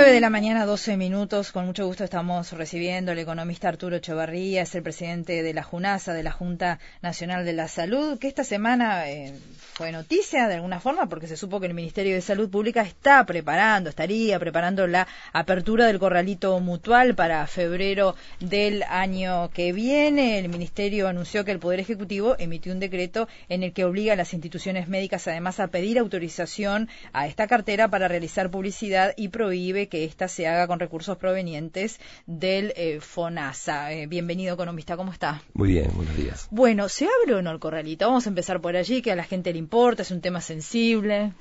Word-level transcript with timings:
9 0.00 0.14
de 0.14 0.20
la 0.22 0.30
mañana, 0.30 0.64
12 0.64 0.96
minutos. 0.96 1.52
Con 1.52 1.66
mucho 1.66 1.84
gusto 1.84 2.04
estamos 2.04 2.52
recibiendo 2.52 3.12
al 3.12 3.18
economista 3.18 3.68
Arturo 3.68 3.96
Echevarría, 3.96 4.62
es 4.62 4.74
el 4.74 4.82
presidente 4.82 5.42
de 5.42 5.52
la 5.52 5.62
JUNASA, 5.62 6.14
de 6.14 6.22
la 6.22 6.32
Junta 6.32 6.78
Nacional 7.02 7.44
de 7.44 7.52
la 7.52 7.68
Salud, 7.68 8.18
que 8.18 8.26
esta 8.26 8.42
semana 8.42 9.10
eh, 9.10 9.34
fue 9.74 9.92
noticia 9.92 10.48
de 10.48 10.54
alguna 10.54 10.80
forma 10.80 11.06
porque 11.06 11.26
se 11.26 11.36
supo 11.36 11.60
que 11.60 11.66
el 11.66 11.74
Ministerio 11.74 12.14
de 12.14 12.22
Salud 12.22 12.48
Pública 12.48 12.80
está 12.80 13.26
preparando, 13.26 13.90
estaría 13.90 14.38
preparando 14.38 14.86
la 14.86 15.06
apertura 15.34 15.86
del 15.86 15.98
corralito 15.98 16.58
mutual 16.60 17.14
para 17.14 17.46
febrero 17.46 18.16
del 18.40 18.82
año 18.84 19.50
que 19.50 19.74
viene. 19.74 20.38
El 20.38 20.48
Ministerio 20.48 21.08
anunció 21.08 21.44
que 21.44 21.52
el 21.52 21.58
Poder 21.58 21.78
Ejecutivo 21.78 22.36
emitió 22.38 22.72
un 22.72 22.80
decreto 22.80 23.28
en 23.50 23.64
el 23.64 23.74
que 23.74 23.84
obliga 23.84 24.14
a 24.14 24.16
las 24.16 24.32
instituciones 24.32 24.88
médicas 24.88 25.28
además 25.28 25.60
a 25.60 25.68
pedir 25.68 25.98
autorización 25.98 26.88
a 27.12 27.26
esta 27.26 27.46
cartera 27.46 27.88
para 27.88 28.08
realizar 28.08 28.50
publicidad 28.50 29.12
y 29.18 29.28
prohíbe 29.28 29.89
que 29.90 30.04
ésta 30.04 30.28
se 30.28 30.46
haga 30.46 30.66
con 30.66 30.80
recursos 30.80 31.18
provenientes 31.18 32.00
del 32.26 32.72
eh, 32.76 33.00
FONASA. 33.00 33.92
Eh, 33.92 34.06
bienvenido, 34.06 34.54
economista, 34.54 34.96
¿cómo 34.96 35.12
está? 35.12 35.42
Muy 35.52 35.68
bien, 35.68 35.90
buenos 35.94 36.16
días. 36.16 36.48
Bueno, 36.50 36.88
¿se 36.88 37.06
abre 37.06 37.34
o 37.34 37.42
no 37.42 37.50
el 37.50 37.58
corralito? 37.58 38.06
Vamos 38.06 38.24
a 38.26 38.30
empezar 38.30 38.60
por 38.62 38.76
allí, 38.76 39.02
que 39.02 39.12
a 39.12 39.16
la 39.16 39.24
gente 39.24 39.52
le 39.52 39.58
importa, 39.58 40.02
es 40.02 40.10
un 40.10 40.22
tema 40.22 40.40
sensible. 40.40 41.32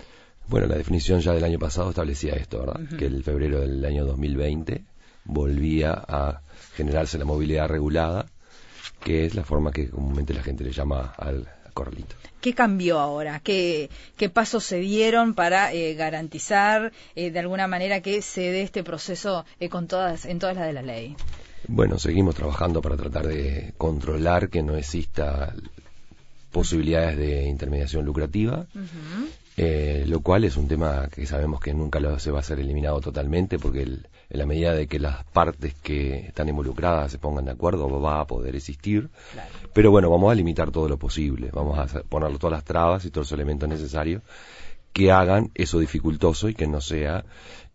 Bueno, 0.47 0.67
la 0.67 0.75
definición 0.75 1.21
ya 1.21 1.31
del 1.31 1.43
año 1.43 1.59
pasado 1.59 1.91
establecía 1.91 2.33
esto, 2.33 2.59
¿verdad? 2.59 2.97
Que 2.97 3.05
el 3.05 3.23
febrero 3.23 3.61
del 3.61 3.85
año 3.85 4.03
2020 4.03 4.83
volvía 5.25 5.93
a 5.93 6.41
generarse 6.75 7.19
la 7.19 7.25
movilidad 7.25 7.67
regulada, 7.67 8.25
que 9.03 9.25
es 9.25 9.35
la 9.35 9.43
forma 9.43 9.71
que 9.71 9.89
comúnmente 9.89 10.33
la 10.33 10.41
gente 10.41 10.63
le 10.63 10.71
llama 10.71 11.13
al 11.17 11.47
corralito. 11.73 12.15
¿Qué 12.41 12.53
cambió 12.53 12.99
ahora? 12.99 13.39
¿Qué, 13.41 13.89
qué 14.17 14.29
pasos 14.29 14.63
se 14.63 14.79
dieron 14.79 15.33
para 15.33 15.73
eh, 15.73 15.93
garantizar 15.95 16.91
eh, 17.15 17.31
de 17.31 17.39
alguna 17.39 17.67
manera 17.67 18.01
que 18.01 18.21
se 18.21 18.41
dé 18.51 18.61
este 18.61 18.83
proceso 18.83 19.45
eh, 19.59 19.69
con 19.69 19.87
todas, 19.87 20.25
en 20.25 20.39
todas 20.39 20.55
las 20.55 20.65
de 20.67 20.73
la 20.73 20.81
ley? 20.81 21.15
Bueno, 21.67 21.99
seguimos 21.99 22.35
trabajando 22.35 22.81
para 22.81 22.95
tratar 22.95 23.27
de 23.27 23.73
controlar 23.77 24.49
que 24.49 24.63
no 24.63 24.77
exista 24.77 25.53
posibilidades 26.51 27.17
de 27.17 27.43
intermediación 27.47 28.05
lucrativa, 28.05 28.65
eh, 29.57 30.05
lo 30.07 30.21
cual 30.21 30.45
es 30.45 30.57
un 30.57 30.67
tema 30.67 31.07
que 31.13 31.25
sabemos 31.25 31.59
que 31.59 31.73
nunca 31.73 31.99
lo, 31.99 32.17
se 32.17 32.31
va 32.31 32.39
a 32.39 32.43
ser 32.43 32.59
eliminado 32.59 33.01
totalmente 33.01 33.59
porque 33.59 33.85
en 34.29 34.39
la 34.39 34.45
medida 34.45 34.73
de 34.73 34.87
que 34.87 34.99
las 34.99 35.23
partes 35.25 35.73
que 35.81 36.27
están 36.27 36.49
involucradas 36.49 37.11
se 37.11 37.17
pongan 37.17 37.45
de 37.45 37.51
acuerdo 37.51 37.99
va 37.99 38.21
a 38.21 38.27
poder 38.27 38.55
existir. 38.55 39.09
Pero 39.73 39.91
bueno, 39.91 40.09
vamos 40.09 40.31
a 40.31 40.35
limitar 40.35 40.71
todo 40.71 40.87
lo 40.87 40.97
posible, 40.97 41.49
vamos 41.51 41.79
a 41.79 42.03
poner 42.03 42.37
todas 42.37 42.57
las 42.57 42.63
trabas 42.63 43.05
y 43.05 43.11
todos 43.11 43.31
los 43.31 43.37
elementos 43.37 43.67
necesarios 43.67 44.21
que 44.93 45.11
hagan 45.11 45.51
eso 45.53 45.79
dificultoso 45.79 46.49
y 46.49 46.55
que 46.55 46.67
no 46.67 46.81
sea 46.81 47.23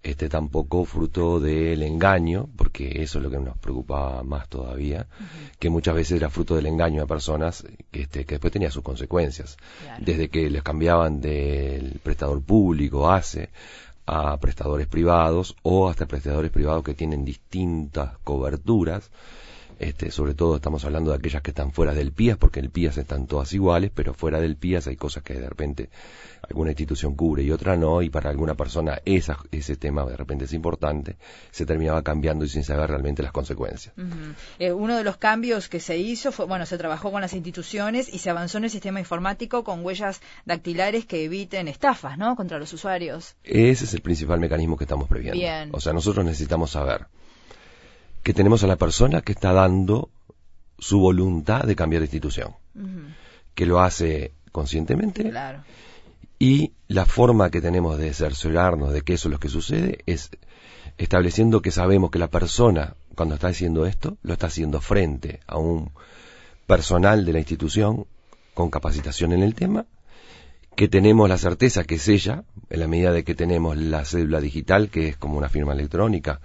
este 0.03 0.29
tampoco 0.29 0.85
fruto 0.85 1.41
del 1.41 1.83
engaño, 1.83 2.49
porque 2.57 3.03
eso 3.03 3.19
es 3.19 3.25
lo 3.25 3.31
que 3.31 3.39
nos 3.39 3.57
preocupa 3.57 4.23
más 4.23 4.49
todavía, 4.49 5.07
que 5.59 5.71
muchas 5.71 5.95
veces 5.95 6.19
era 6.19 6.29
fruto 6.29 6.57
del 6.57 6.67
engaño 6.67 7.03
a 7.03 7.07
personas 7.07 7.65
que, 7.91 8.03
este, 8.03 8.27
que 8.27 8.35
después 8.35 8.53
tenía 8.53 8.71
sus 8.71 8.83
consecuencias. 8.83 9.57
Desde 9.99 10.29
que 10.29 10.51
les 10.51 10.63
cambiaban 10.63 11.23
del 11.23 12.01
prestador 12.03 12.43
público, 12.43 13.11
ACE, 13.11 13.49
a 14.07 14.37
prestadores 14.39 14.87
privados 14.87 15.57
o 15.63 15.89
hasta 15.89 16.07
prestadores 16.07 16.51
privados 16.51 16.85
que 16.85 16.95
tienen 16.95 17.25
distintas 17.25 18.19
coberturas, 18.25 19.11
este, 19.79 20.11
sobre 20.11 20.35
todo 20.35 20.57
estamos 20.57 20.85
hablando 20.85 21.11
de 21.11 21.17
aquellas 21.17 21.43
que 21.43 21.51
están 21.51 21.73
fuera 21.73 21.95
del 21.95 22.13
PIAS, 22.13 22.39
porque 22.39 22.61
el 22.61 22.71
PIAS 22.71 22.99
están 22.99 23.27
todas 23.27 23.53
iguales, 23.53 23.91
pero 23.95 24.15
fuera 24.15 24.41
del 24.41 24.57
PIAS 24.57 24.87
hay 24.87 24.97
cosas 24.97 25.23
que 25.23 25.35
de 25.35 25.49
repente 25.49 25.91
alguna 26.49 26.71
institución 26.71 27.15
cubre 27.15 27.43
y 27.43 27.51
otra 27.51 27.77
no, 27.77 28.03
y 28.03 28.11
para 28.11 28.31
alguna 28.31 28.55
persona 28.55 29.01
esa, 29.05 29.39
ese 29.51 29.77
tema 29.77 30.05
de 30.05 30.17
repente 30.17 30.45
es 30.45 30.53
importante, 30.53 31.17
se 31.51 31.67
terminaba 31.67 32.03
cambiando 32.03 32.45
y 32.45 32.49
sin 32.49 32.65
saber 32.65 32.91
realmente 32.91 33.23
las 33.23 33.33
consecuencias. 33.33 33.95
Eh, 34.59 34.73
uno 34.73 34.97
de 34.97 35.05
los 35.05 35.17
cambios 35.17 35.69
que 35.69 35.81
se 35.81 35.99
hizo 35.99 36.33
fue, 36.33 36.47
bueno, 36.47 36.67
se 36.67 36.79
trabajó 36.79 37.11
con 37.11 37.21
las 37.21 37.33
instituciones 37.33 38.13
y 38.13 38.19
se 38.19 38.31
avanzó 38.31 38.59
en 38.59 38.65
el 38.65 38.71
sistema 38.71 39.01
informático 39.01 39.65
con 39.65 39.85
huellas 39.85 40.21
dactilares 40.45 41.07
que 41.07 41.25
eviten 41.25 41.69
estafas, 41.69 42.19
¿no?, 42.19 42.37
contra 42.37 42.59
los 42.59 42.73
usuarios. 42.73 43.37
Ese 43.43 43.85
es 43.85 43.95
el 43.95 44.01
principal 44.01 44.41
mecanismo 44.41 44.77
que 44.77 44.85
estamos 44.85 45.09
previendo. 45.09 45.77
O 45.77 45.81
sea, 45.81 45.93
nosotros 45.93 46.25
necesitamos 46.25 46.71
saber 46.71 47.07
que 48.25 48.35
tenemos 48.35 48.65
a 48.65 48.67
la 48.67 48.77
persona 48.77 49.21
que 49.21 49.33
está 49.33 49.53
dando 49.53 50.11
su 50.79 50.99
voluntad 50.99 51.63
de 51.63 51.77
cambiar 51.77 52.01
de 52.01 52.07
institución, 52.07 52.55
que 53.55 53.67
lo 53.67 53.81
hace 53.81 54.33
conscientemente 54.51 55.33
y 56.39 56.73
la 56.89 57.07
forma 57.07 57.51
que 57.51 57.61
tenemos 57.61 57.99
de 57.99 58.13
cerciorarnos 58.13 58.93
de 58.93 59.03
que 59.03 59.15
eso 59.15 59.29
es 59.29 59.33
lo 59.33 59.39
que 59.39 59.49
sucede 59.49 59.99
es 60.07 60.31
estableciendo 60.99 61.63
que 61.63 61.71
sabemos 61.71 62.11
que 62.11 62.19
la 62.19 62.29
persona 62.29 62.95
cuando 63.15 63.37
está 63.37 63.49
haciendo 63.49 63.87
esto 63.87 64.17
lo 64.23 64.33
está 64.33 64.49
haciendo 64.49 64.81
frente 64.81 65.41
a 65.47 65.59
un 65.59 65.93
personal 66.67 67.25
de 67.25 67.33
la 67.33 67.39
institución 67.39 68.07
con 68.55 68.71
capacitación 68.71 69.33
en 69.33 69.43
el 69.43 69.55
tema, 69.55 69.87
que 70.77 70.89
tenemos 70.89 71.29
la 71.29 71.39
certeza 71.39 71.85
que 71.85 71.97
es 71.97 72.09
ella, 72.09 72.45
en 72.71 72.81
la 72.81 72.89
medida 72.89 73.13
de 73.13 73.25
que 73.25 73.35
tenemos 73.35 73.77
la 73.77 74.05
cédula 74.05 74.41
digital, 74.41 74.89
que 74.89 75.09
es 75.09 75.17
como 75.17 75.37
una 75.39 75.49
firma 75.49 75.73
electrónica, 75.73 76.41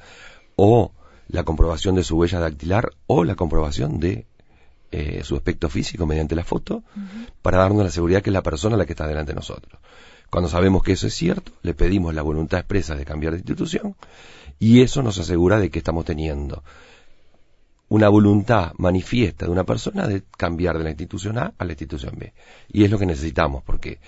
o 0.56 0.92
la 1.30 1.44
comprobación 1.44 1.96
de 1.96 2.04
su 2.04 2.18
huella 2.18 2.40
dactilar 2.40 2.92
o 3.08 3.24
la 3.24 3.36
comprobación 3.36 4.00
de 4.00 4.26
eh, 4.92 5.22
su 5.24 5.36
aspecto 5.36 5.70
físico 5.70 6.08
mediante 6.08 6.36
la 6.36 6.44
foto 6.44 6.84
para 7.42 7.60
darnos 7.60 7.84
la 7.84 7.92
seguridad 7.92 8.22
que 8.24 8.32
es 8.32 8.34
la 8.34 8.42
persona 8.42 8.76
la 8.76 8.86
que 8.86 8.94
está 8.94 9.08
delante 9.08 9.32
de 9.32 9.36
nosotros. 9.36 9.80
Cuando 10.32 10.50
sabemos 10.50 10.84
que 10.84 10.94
eso 10.94 11.08
es 11.08 11.14
cierto, 11.14 11.52
le 11.62 11.74
pedimos 11.74 12.14
la 12.14 12.24
voluntad 12.24 12.60
expresa 12.60 12.96
de 12.96 13.06
cambiar 13.06 13.34
de 13.34 13.40
institución 13.40 13.96
y 14.58 14.82
eso 14.82 15.04
nos 15.04 15.20
asegura 15.20 15.60
de 15.60 15.70
que 15.70 15.80
estamos 15.80 16.06
teniendo 16.06 16.64
una 17.88 18.10
voluntad 18.10 18.74
manifiesta 18.78 19.46
de 19.46 19.52
una 19.52 19.64
persona 19.64 20.08
de 20.08 20.24
cambiar 20.38 20.78
de 20.78 20.84
la 20.84 20.90
institución 20.90 21.38
A 21.38 21.54
a 21.58 21.66
la 21.66 21.72
institución 21.72 22.16
B. 22.18 22.34
Y 22.72 22.84
es 22.84 22.92
lo 22.92 22.98
que 22.98 23.06
necesitamos 23.06 23.64
porque 23.64 24.00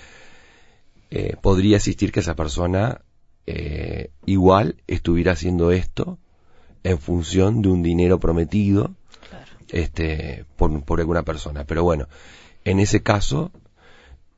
eh, 1.11 1.35
podría 1.41 1.77
existir 1.77 2.11
que 2.11 2.21
esa 2.21 2.35
persona 2.35 3.01
eh, 3.45 4.11
igual 4.25 4.81
estuviera 4.87 5.33
haciendo 5.33 5.71
esto 5.71 6.19
en 6.83 6.99
función 6.99 7.61
de 7.61 7.69
un 7.69 7.83
dinero 7.83 8.19
prometido 8.19 8.91
este, 9.69 10.45
por, 10.55 10.83
por 10.83 10.99
alguna 10.99 11.23
persona. 11.23 11.63
Pero 11.65 11.83
bueno, 11.83 12.07
en 12.65 12.79
ese 12.79 13.01
caso 13.01 13.51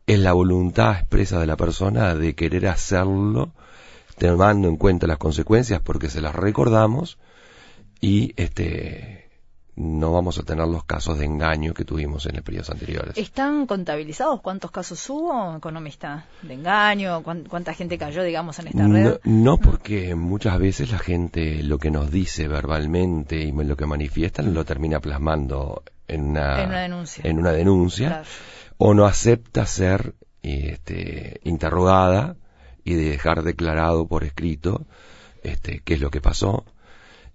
es 0.06 0.20
la 0.20 0.34
voluntad 0.34 1.00
expresa 1.00 1.40
de 1.40 1.48
la 1.48 1.58
persona 1.58 2.16
de 2.16 2.36
querer 2.36 2.68
hacerlo 2.68 3.53
tomando 4.18 4.68
en 4.68 4.78
cuenta 4.78 5.08
las 5.08 5.18
consecuencias 5.18 5.82
porque 5.82 6.09
se 6.09 6.22
las 6.22 6.36
recordamos 6.36 7.18
y 8.00 8.34
este 8.36 9.22
no 9.75 10.11
vamos 10.11 10.38
a 10.38 10.44
tener 10.44 10.67
los 10.67 10.84
casos 10.84 11.17
de 11.17 11.25
engaño 11.25 11.73
que 11.73 11.84
tuvimos 11.84 12.25
en 12.28 12.35
los 12.35 12.44
periodos 12.44 12.69
anteriores. 12.69 13.17
¿Están 13.17 13.66
contabilizados 13.66 14.41
cuántos 14.41 14.69
casos 14.69 15.09
hubo, 15.09 15.57
economista, 15.57 16.28
de 16.44 16.53
engaño? 16.53 17.23
¿Cuánta 17.23 17.73
gente 17.73 17.97
cayó, 17.97 18.23
digamos, 18.23 18.59
en 18.59 18.67
esta 18.67 18.88
red? 18.88 19.19
No, 19.23 19.57
porque 19.57 20.13
muchas 20.13 20.59
veces 20.59 20.91
la 20.91 21.00
gente 21.00 21.63
lo 21.63 21.79
que 21.79 21.89
nos 21.89 22.11
dice 22.11 22.47
verbalmente 22.47 23.38
y 23.38 23.51
lo 23.51 23.75
que 23.75 23.85
manifiestan 23.85 24.53
lo 24.53 24.63
termina 24.63 25.00
plasmando 25.00 25.84
en 26.07 26.29
una, 26.29 26.81
denuncia, 26.81 27.23
en 27.28 27.40
una 27.40 27.51
denuncia 27.51 28.23
o 28.78 28.94
no 28.94 29.05
acepta 29.05 29.66
ser 29.66 30.13
este, 30.44 31.40
interrogada 31.44 32.35
y 32.84 32.94
dejar 32.94 33.44
declarado 33.44 34.07
por 34.07 34.23
escrito 34.23 34.85
este, 35.41 35.81
qué 35.84 35.95
es 35.95 36.01
lo 36.01 36.11
que 36.11 36.22
pasó 36.22 36.66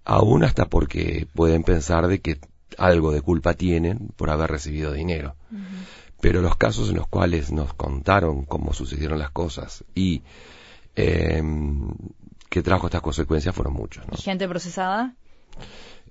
aún 0.09 0.43
hasta 0.43 0.65
porque 0.65 1.27
pueden 1.35 1.61
pensar 1.61 2.07
de 2.07 2.19
que 2.19 2.39
algo 2.79 3.11
de 3.11 3.21
culpa 3.21 3.53
tienen 3.53 4.09
por 4.15 4.31
haber 4.31 4.49
recibido 4.49 4.91
dinero. 4.91 5.35
Pero 6.19 6.41
los 6.41 6.57
casos 6.57 6.89
en 6.89 6.95
los 6.95 7.07
cuales 7.07 7.51
nos 7.51 7.75
contaron 7.75 8.43
cómo 8.45 8.73
sucedieron 8.73 9.19
las 9.19 9.29
cosas 9.29 9.83
y 9.93 10.23
eh, 10.95 11.43
que 12.49 12.63
trajo 12.63 12.87
estas 12.87 13.01
consecuencias 13.01 13.53
fueron 13.53 13.73
muchos. 13.73 14.03
¿Y 14.17 14.21
gente 14.23 14.47
procesada? 14.47 15.13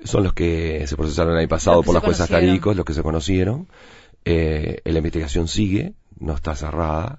Son 0.04 0.22
los 0.22 0.32
que 0.32 0.86
se 0.86 0.96
procesaron 0.96 1.32
el 1.32 1.40
año 1.40 1.48
pasado 1.48 1.82
por 1.82 1.92
las 1.92 2.04
juezas 2.04 2.28
Taricos, 2.28 2.76
los 2.76 2.84
que 2.84 2.94
se 2.94 3.02
conocieron. 3.02 3.66
Eh, 4.24 4.80
la 4.84 4.98
investigación 4.98 5.48
sigue, 5.48 5.94
no 6.20 6.34
está 6.34 6.54
cerrada. 6.54 7.18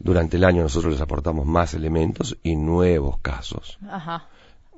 Durante 0.00 0.38
el 0.38 0.44
año 0.44 0.62
nosotros 0.62 0.92
les 0.92 1.00
aportamos 1.00 1.46
más 1.46 1.72
elementos 1.74 2.36
y 2.42 2.56
nuevos 2.56 3.20
casos. 3.20 3.78
Ajá 3.88 4.28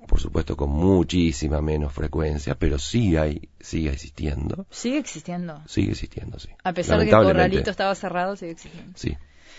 por 0.08 0.20
supuesto 0.20 0.56
con 0.56 0.70
muchísima 0.70 1.60
menos 1.60 1.92
frecuencia, 1.92 2.56
pero 2.56 2.78
sí 2.78 3.16
hay, 3.16 3.48
sigue 3.60 3.90
existiendo. 3.90 4.66
Sigue 4.70 4.98
existiendo. 4.98 5.62
Sigue 5.66 5.92
existiendo, 5.92 6.40
sí. 6.40 6.48
A 6.64 6.72
pesar 6.72 6.98
de 6.98 7.04
que 7.04 7.10
corralito 7.12 7.70
estaba 7.70 7.94
cerrado, 7.94 8.34
sigue 8.34 8.52
existiendo. 8.52 8.92
Sí, 8.96 9.16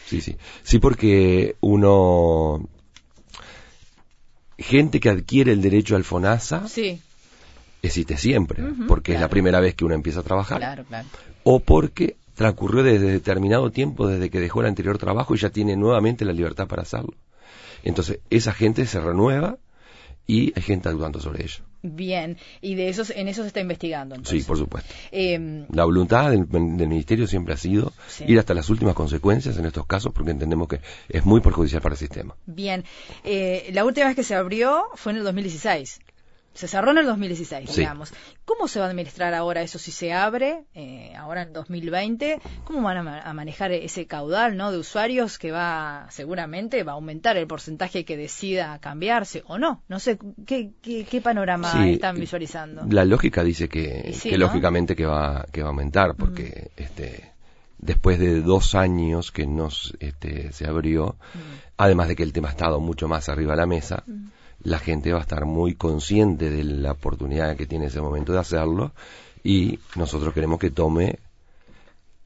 sí, 0.07 0.19
sí. 0.19 0.36
Sí, 0.63 0.80
porque 0.80 1.56
uno, 1.62 2.68
gente 4.57 5.00
que 5.00 5.10
adquiere 5.10 5.54
el 5.54 5.62
derecho 5.62 5.96
al 5.96 6.04
FONASA, 6.04 6.68
sí. 6.68 7.00
existe 7.84 8.18
siempre, 8.18 8.63
porque 8.88 9.13
es 9.13 9.22
la 9.22 9.30
primera 9.30 9.60
vez 9.60 9.75
que 9.75 9.86
uno 9.86 9.94
empieza 9.94 10.22
a 10.22 10.24
trabajar, 10.24 10.86
o 11.44 11.60
porque 11.60 12.18
transcurrió 12.34 12.81
desde 12.81 13.12
determinado 13.12 13.69
tiempo 13.69 14.07
desde 14.07 14.31
que 14.31 14.40
dejó 14.40 14.62
el 14.62 14.68
anterior 14.68 14.98
trabajo 14.98 15.36
y 15.36 15.38
ya 15.38 15.51
tiene 15.51 15.75
nuevamente 15.75 16.25
la 16.25 16.34
libertad 16.34 16.68
para 16.68 16.81
hacerlo. 16.81 17.13
Entonces, 17.84 18.19
esa 18.30 18.51
gente 18.51 18.86
se 18.88 19.00
renueva 19.00 19.57
y 20.30 20.54
hay 20.56 20.62
gente 20.62 20.88
actuando 20.88 21.20
sobre 21.20 21.44
ello. 21.44 21.64
Bien, 21.81 22.38
y 22.62 22.76
de 22.76 22.90
esos, 22.90 23.10
en 23.10 23.28
eso 23.28 23.42
se 23.42 23.48
está 23.48 23.62
investigando. 23.62 24.16
Sí, 24.26 24.44
por 24.44 24.60
supuesto. 24.60 24.94
Em, 25.12 25.66
la 25.74 25.86
voluntad 25.86 26.30
del, 26.30 26.46
Ministerio 26.48 27.26
siempre 27.26 27.56
ha 27.56 27.58
sido 27.58 27.94
ir 28.28 28.38
hasta 28.38 28.54
las 28.54 28.70
últimas 28.70 28.94
consecuencias 28.94 29.58
en 29.58 29.66
estos 29.66 29.88
casos 29.88 30.14
porque 30.14 30.30
entendemos 30.30 30.68
que 30.68 30.81
es 31.08 31.26
muy 31.26 31.42
perjudicial 31.42 31.81
para 31.81 31.94
el 31.94 32.00
sistema. 32.00 32.36
Bien, 32.46 32.86
eh, 33.24 33.72
la 33.74 33.86
última 33.86 34.06
vez 34.06 34.16
que 34.16 34.24
se 34.24 34.36
abrió 34.36 34.90
fue 34.94 35.14
en 35.14 35.18
el 35.18 35.24
2016. 35.24 36.00
Se 36.60 36.68
cerró 36.68 36.92
en 36.92 36.98
el 36.98 37.06
2016, 37.06 37.74
digamos. 37.74 38.14
¿Cómo 38.44 38.68
se 38.68 38.80
va 38.80 38.86
a 38.88 38.90
administrar 38.90 39.34
ahora 39.34 39.62
eso 39.62 39.80
si 39.80 39.94
se 39.94 40.12
abre, 40.12 40.66
eh, 40.74 41.14
ahora 41.16 41.44
en 41.44 41.54
2020? 41.54 42.42
¿Cómo 42.66 42.82
van 42.82 43.08
a, 43.08 43.34
manejar 43.34 43.72
ese 43.72 44.08
caudal 44.08 44.58
¿no? 44.58 44.70
de 44.70 44.78
usuarios 44.78 45.40
que 45.40 45.54
va, 45.54 46.08
seguramente, 46.10 46.84
va 46.84 46.92
a 46.92 46.96
aumentar 46.96 47.38
el 47.38 47.48
porcentaje 47.48 48.04
que 48.04 48.18
decida 48.18 48.78
cambiarse 48.80 49.42
o 49.48 49.58
no? 49.58 49.84
No 49.88 50.00
sé, 50.02 50.20
¿qué, 50.46 50.72
qué, 50.82 51.22
panorama 51.22 51.88
están 51.88 52.18
visualizando? 52.20 52.86
La 52.90 53.06
lógica 53.06 53.42
dice 53.42 53.70
que, 53.70 54.14
lógicamente 54.38 54.98
que 54.98 55.06
va, 55.06 55.46
que 55.54 55.62
va 55.62 55.68
a 55.68 55.72
aumentar, 55.72 56.16
porque 56.16 56.72
este, 56.76 57.32
después 57.78 58.20
de 58.20 58.42
dos 58.42 58.76
años 58.76 59.32
que 59.32 59.48
nos 59.48 59.96
este, 60.02 60.52
se 60.52 60.68
abrió, 60.68 61.16
además 61.78 62.10
de 62.10 62.18
que 62.18 62.24
el 62.24 62.34
tema 62.34 62.50
ha 62.50 62.52
estado 62.52 62.82
mucho 62.82 63.08
más 63.08 63.30
arriba 63.30 63.54
de 63.54 63.58
la 63.62 63.66
mesa, 63.66 64.04
la 64.62 64.80
gente 64.80 65.12
va 65.12 65.20
a 65.20 65.22
estar 65.22 65.46
muy 65.46 65.76
consciente 65.76 66.50
de 66.50 66.64
la 66.64 66.92
oportunidad 66.92 67.56
que 67.56 67.66
tiene 67.66 67.86
ese 67.86 68.02
momento 68.02 68.34
de 68.34 68.40
hacerlo 68.40 68.94
y 69.44 69.80
nosotros 69.96 70.34
queremos 70.34 70.60
que 70.60 70.72
tome 70.72 71.20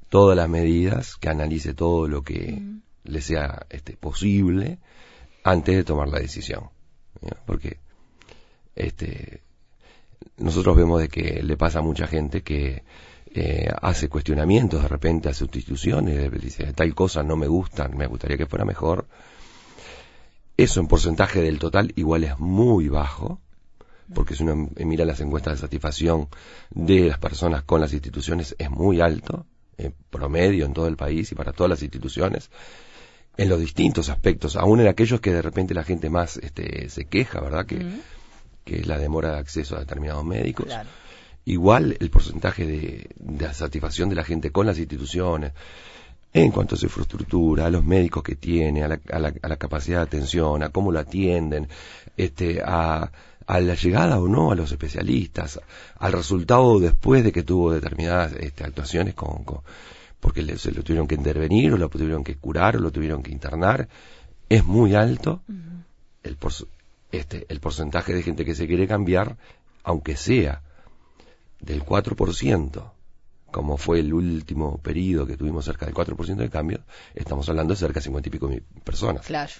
todas 0.09 0.35
las 0.35 0.49
medidas, 0.49 1.15
que 1.15 1.29
analice 1.29 1.73
todo 1.73 2.07
lo 2.07 2.23
que 2.23 2.61
le 3.03 3.21
sea 3.21 3.65
este, 3.69 3.95
posible 3.97 4.79
antes 5.43 5.75
de 5.75 5.83
tomar 5.83 6.07
la 6.07 6.19
decisión. 6.19 6.69
Porque 7.45 7.77
este, 8.75 9.41
nosotros 10.37 10.75
vemos 10.75 11.01
de 11.01 11.09
que 11.09 11.41
le 11.43 11.57
pasa 11.57 11.79
a 11.79 11.83
mucha 11.83 12.07
gente 12.07 12.41
que 12.41 12.83
eh, 13.33 13.67
hace 13.81 14.09
cuestionamientos 14.09 14.81
de 14.81 14.87
repente 14.87 15.29
a 15.29 15.33
sustituciones, 15.33 16.31
dice 16.39 16.71
tal 16.73 16.93
cosa 16.93 17.23
no 17.23 17.35
me 17.35 17.47
gusta, 17.47 17.87
me 17.87 18.07
gustaría 18.07 18.37
que 18.37 18.45
fuera 18.45 18.65
mejor, 18.65 19.07
eso 20.57 20.79
en 20.79 20.87
porcentaje 20.87 21.41
del 21.41 21.59
total 21.59 21.93
igual 21.95 22.23
es 22.23 22.37
muy 22.39 22.89
bajo, 22.89 23.39
porque 24.13 24.35
si 24.35 24.43
uno 24.43 24.69
mira 24.77 25.05
las 25.05 25.19
encuestas 25.21 25.53
de 25.53 25.61
satisfacción 25.61 26.27
de 26.69 27.07
las 27.07 27.17
personas 27.17 27.63
con 27.63 27.81
las 27.81 27.93
instituciones 27.93 28.55
es 28.59 28.69
muy 28.69 29.01
alto, 29.01 29.45
en 29.77 29.93
promedio 30.09 30.65
en 30.65 30.73
todo 30.73 30.87
el 30.87 30.97
país 30.97 31.31
y 31.31 31.35
para 31.35 31.53
todas 31.53 31.69
las 31.69 31.81
instituciones, 31.81 32.51
en 33.37 33.49
los 33.49 33.59
distintos 33.59 34.09
aspectos, 34.09 34.55
aún 34.55 34.79
en 34.81 34.87
aquellos 34.87 35.19
que 35.19 35.33
de 35.33 35.41
repente 35.41 35.73
la 35.73 35.83
gente 35.83 36.09
más 36.09 36.37
este, 36.37 36.89
se 36.89 37.05
queja, 37.05 37.41
¿verdad? 37.41 37.65
Que, 37.65 37.83
que 38.63 38.79
es 38.79 38.87
la 38.87 38.99
demora 38.99 39.31
de 39.31 39.39
acceso 39.39 39.75
a 39.75 39.79
determinados 39.79 40.23
médicos. 40.23 40.67
Igual 41.45 41.97
el 41.99 42.09
porcentaje 42.09 42.65
de, 42.65 43.09
de 43.15 43.53
satisfacción 43.53 44.09
de 44.09 44.15
la 44.15 44.23
gente 44.23 44.51
con 44.51 44.65
las 44.65 44.77
instituciones, 44.77 45.53
en 46.33 46.51
cuanto 46.51 46.73
a 46.75 46.77
su 46.77 46.85
infraestructura, 46.85 47.67
a 47.67 47.69
los 47.69 47.83
médicos 47.83 48.23
que 48.23 48.35
tiene, 48.35 48.83
a 48.83 48.87
la, 48.87 48.99
a 49.11 49.19
la, 49.19 49.57
capacidad 49.57 49.99
de 49.99 50.03
atención, 50.03 50.63
a 50.63 50.69
cómo 50.69 50.91
lo 50.91 50.99
atienden, 50.99 51.67
este, 52.17 52.61
a, 52.65 53.11
a, 53.45 53.59
la 53.59 53.75
llegada 53.75 54.19
o 54.19 54.27
no 54.27 54.51
a 54.51 54.55
los 54.55 54.71
especialistas, 54.71 55.59
al 55.99 56.11
resultado 56.11 56.79
después 56.79 57.23
de 57.23 57.31
que 57.31 57.43
tuvo 57.43 57.71
determinadas 57.71 58.33
este, 58.33 58.63
actuaciones 58.63 59.13
con, 59.13 59.45
porque 60.19 60.57
se 60.57 60.71
lo 60.71 60.83
tuvieron 60.83 61.07
que 61.07 61.15
intervenir 61.15 61.73
o 61.73 61.77
lo 61.77 61.89
tuvieron 61.89 62.23
que 62.23 62.35
curar 62.35 62.77
o 62.77 62.79
lo 62.79 62.91
tuvieron 62.91 63.21
que 63.21 63.31
internar, 63.31 63.87
es 64.49 64.65
muy 64.65 64.95
alto 64.95 65.41
el, 66.23 66.37
este, 67.11 67.45
el 67.47 67.59
porcentaje 67.59 68.13
de 68.13 68.23
gente 68.23 68.43
que 68.43 68.55
se 68.55 68.65
quiere 68.65 68.87
cambiar, 68.87 69.37
aunque 69.83 70.17
sea 70.17 70.61
del 71.59 71.85
4%, 71.85 72.91
como 73.53 73.77
fue 73.77 73.99
el 73.99 74.11
último 74.15 74.79
periodo 74.79 75.27
que 75.27 75.37
tuvimos 75.37 75.63
cerca 75.63 75.85
del 75.85 75.93
4% 75.93 76.35
de 76.35 76.49
cambio, 76.49 76.79
estamos 77.13 77.47
hablando 77.47 77.75
de 77.75 77.79
cerca 77.79 77.99
de 77.99 78.05
50 78.05 78.27
y 78.27 78.31
pico 78.31 78.47
mil 78.47 78.63
personas. 78.83 79.27
Claro. 79.27 79.51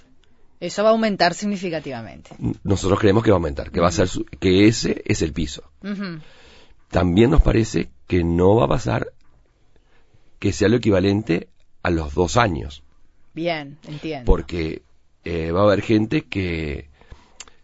Eso 0.60 0.82
va 0.82 0.90
a 0.90 0.94
aumentar 0.94 1.36
significativamente. 1.36 2.32
Nosotros 2.64 3.00
creemos 3.00 3.24
que 3.24 3.30
va 3.30 3.36
a 3.36 3.38
aumentar, 3.38 3.70
que 3.70 3.80
va 3.80 3.90
a 3.90 3.92
ser 3.92 4.10
que 4.40 4.68
ese 4.68 5.04
es 5.06 5.22
el 5.22 5.32
piso. 5.32 5.64
También 6.90 7.30
nos 7.30 7.44
parece 7.44 7.92
que 8.08 8.24
no 8.24 8.56
va 8.56 8.66
a 8.66 8.70
pasar 8.70 9.14
que 10.40 10.54
sea 10.54 10.70
lo 10.70 10.78
equivalente 10.78 11.50
a 11.84 11.92
los 11.92 12.16
dos 12.16 12.36
años. 12.38 12.82
Bien, 13.36 13.78
entiendo. 13.88 14.26
Porque 14.26 14.82
eh, 15.24 15.52
va 15.52 15.62
a 15.62 15.64
haber 15.66 15.82
gente 15.82 16.24
que 16.24 16.90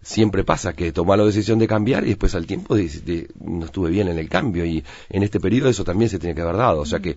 siempre 0.10 0.44
pasa 0.44 0.74
que 0.74 0.92
toma 0.92 1.16
la 1.16 1.24
decisión 1.24 1.60
de 1.60 1.68
cambiar 1.68 2.04
y 2.04 2.10
después 2.10 2.34
al 2.34 2.48
tiempo 2.48 2.76
no 2.76 3.66
estuve 3.66 3.92
bien 3.92 4.08
en 4.08 4.18
el 4.18 4.28
cambio 4.28 4.66
y 4.66 4.84
en 5.08 5.22
este 5.22 5.40
periodo 5.40 5.70
eso 5.70 5.84
también 5.84 6.10
se 6.10 6.18
tiene 6.18 6.34
que 6.34 6.42
haber 6.42 6.58
dado. 6.58 6.82
O 6.82 6.86
sea 6.86 7.00
que 7.00 7.16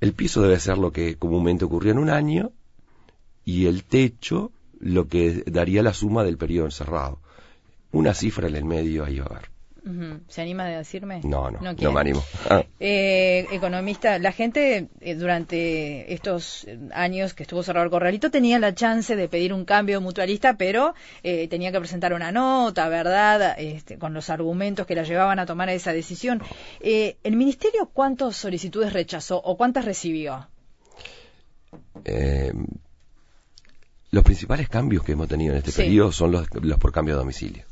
el 0.00 0.14
piso 0.14 0.40
debe 0.40 0.58
ser 0.58 0.78
lo 0.78 0.90
que 0.90 1.16
comúnmente 1.16 1.66
ocurrió 1.66 1.92
en 1.92 1.98
un 1.98 2.08
año 2.08 2.50
y 3.44 3.66
el 3.66 3.84
techo 3.84 4.52
lo 4.80 5.06
que 5.06 5.44
daría 5.46 5.82
la 5.82 5.92
suma 5.92 6.24
del 6.24 6.38
periodo 6.38 6.64
encerrado. 6.64 7.20
Una 7.92 8.14
cifra 8.14 8.48
en 8.48 8.56
el 8.56 8.64
medio 8.64 9.04
ahí 9.04 9.18
va 9.18 9.26
a 9.26 9.28
haber. 9.28 9.55
¿Se 10.26 10.42
anima 10.42 10.64
a 10.64 10.78
decirme? 10.78 11.20
No, 11.22 11.48
no, 11.48 11.60
no, 11.72 11.92
me 11.92 12.00
animo. 12.00 12.24
Ah. 12.48 12.64
Eh, 12.78 13.46
economista, 13.50 14.18
la 14.18 14.30
gente 14.30 14.88
eh, 15.00 15.14
durante 15.14 16.12
estos 16.12 16.66
años 16.92 17.34
que 17.34 17.42
estuvo 17.42 17.62
cerrado 17.62 17.84
el 17.84 17.90
corralito 17.90 18.30
tenía 18.30 18.58
la 18.60 18.74
chance 18.74 19.16
de 19.16 19.28
pedir 19.28 19.52
un 19.52 19.64
cambio 19.64 20.00
mutualista, 20.00 20.56
pero 20.56 20.94
eh, 21.24 21.48
tenía 21.48 21.72
que 21.72 21.80
presentar 21.80 22.12
una 22.12 22.30
nota, 22.30 22.88
¿verdad? 22.88 23.56
Este, 23.58 23.98
con 23.98 24.14
los 24.14 24.30
argumentos 24.30 24.86
que 24.86 24.94
la 24.94 25.02
llevaban 25.02 25.38
a 25.38 25.46
tomar 25.46 25.68
esa 25.70 25.92
decisión. 25.92 26.40
¿El 26.80 27.36
Ministerio 27.36 27.90
cuántas 27.92 28.36
solicitudes 28.36 28.92
rechazó 28.92 29.38
o 29.38 29.56
cuántas 29.56 29.84
recibió? 29.84 30.48
los 34.10 34.24
principales 34.24 34.68
cambios 34.68 35.02
que 35.02 35.12
hemos 35.12 35.28
tenido 35.28 35.52
en 35.52 35.58
este 35.58 35.72
periodo 35.72 36.12
son 36.12 36.30
los, 36.30 36.48
los 36.54 36.78
por 36.78 36.92
cambio 36.92 37.14
de 37.14 37.18
domicilio. 37.18 37.64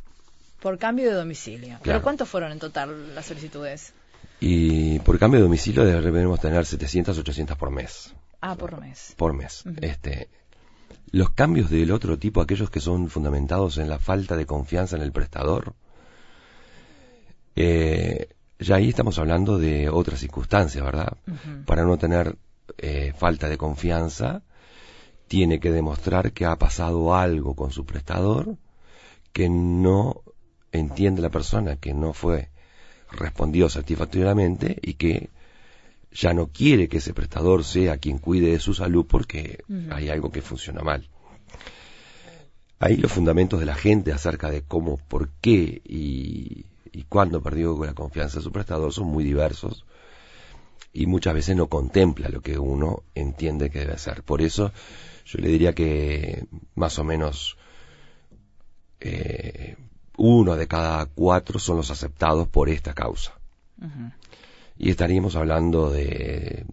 Por 0.65 0.79
cambio 0.79 1.11
de 1.11 1.15
domicilio. 1.15 1.79
¿Pero 1.83 2.01
cuántos 2.01 2.27
fueron 2.27 2.51
en 2.51 2.59
total 2.59 3.15
las 3.15 3.27
solicitudes? 3.27 3.93
Y 4.41 4.99
por 5.01 5.19
cambio 5.19 5.41
de 5.41 5.45
domicilio 5.45 5.85
debemos 5.85 6.41
tener 6.41 6.65
700, 6.65 7.19
800 7.19 7.59
por 7.59 7.71
mes. 7.71 8.15
Ah, 8.41 8.55
por 8.55 8.81
mes. 8.81 9.13
Por 9.19 9.35
mes. 9.35 9.63
Este, 9.83 10.31
los 11.11 11.29
cambios 11.29 11.69
del 11.69 11.93
otro 11.93 12.19
tipo, 12.19 12.41
aquellos 12.41 12.71
que 12.71 12.81
son 12.81 13.11
fundamentados 13.11 13.77
en 13.77 13.91
la 13.91 13.99
falta 13.99 14.37
de 14.37 14.47
confianza 14.47 14.97
en 14.97 15.03
el 15.03 15.13
prestador, 15.13 15.75
eh, 17.57 18.31
ya 18.59 18.77
ahí 18.77 18.89
estamos 18.89 19.19
hablando 19.19 19.59
de 19.59 19.91
otras 19.91 20.21
circunstancias, 20.21 20.83
¿verdad? 20.83 21.19
Para 21.67 21.85
no 21.85 21.99
tener 21.99 22.39
eh, 22.79 23.13
falta 23.15 23.51
de 23.51 23.59
confianza, 23.59 24.41
tiene 25.29 25.61
que 25.61 25.71
demostrar 25.71 26.33
que 26.33 26.47
ha 26.47 26.57
pasado 26.57 27.15
algo 27.15 27.55
con 27.55 27.71
su 27.71 27.85
prestador 27.85 28.57
que 29.35 29.51
no 29.51 30.23
entiende 30.79 31.23
la 31.23 31.31
persona 31.31 31.77
que 31.77 31.95
no 31.95 32.13
fue 32.13 32.49
respondido 33.13 33.69
satisfactoriamente 33.69 34.79
y 34.83 34.95
que 34.95 35.31
ya 36.13 36.33
no 36.35 36.49
quiere 36.49 36.89
que 36.89 36.99
ese 36.99 37.15
prestador 37.15 37.65
sea 37.65 37.99
quien 37.99 38.19
cuide 38.19 38.51
de 38.51 38.61
su 38.61 38.75
salud 38.75 39.07
porque 39.09 39.65
hay 39.91 40.09
algo 40.09 40.31
que 40.31 40.43
funciona 40.43 40.83
mal. 40.83 41.09
Ahí 42.79 42.97
los 42.97 43.13
fundamentos 43.13 43.61
de 43.61 43.67
la 43.67 43.75
gente 43.75 44.13
acerca 44.13 44.51
de 44.51 44.63
cómo, 44.63 44.99
por 44.99 45.31
qué 45.41 45.81
y, 45.85 46.67
y 46.93 47.03
cuándo 47.09 47.43
perdió 47.43 47.83
la 47.85 47.95
confianza 47.95 48.39
de 48.39 48.45
su 48.45 48.53
prestador 48.53 48.93
son 48.93 49.07
muy 49.07 49.25
diversos 49.25 49.85
y 50.93 51.07
muchas 51.07 51.35
veces 51.35 51.57
no 51.57 51.69
contempla 51.69 52.29
lo 52.29 52.41
que 52.41 52.59
uno 52.59 53.03
entiende 53.15 53.71
que 53.71 53.81
debe 53.81 53.95
hacer. 53.95 54.23
Por 54.23 54.43
eso 54.43 54.73
yo 55.25 55.39
le 55.41 55.49
diría 55.49 55.73
que 55.73 56.47
más 56.75 56.99
o 56.99 57.05
menos 57.05 57.57
eh, 59.01 59.77
uno 60.17 60.57
de 60.57 60.67
cada 60.67 61.07
cuatro 61.07 61.59
son 61.59 61.77
los 61.77 61.91
aceptados 61.91 62.49
por 62.49 62.69
esta 62.69 62.95
causa. 62.95 63.33
Y 64.77 64.91
estaríamos 64.91 65.37
hablando 65.37 65.91
de 65.91 66.65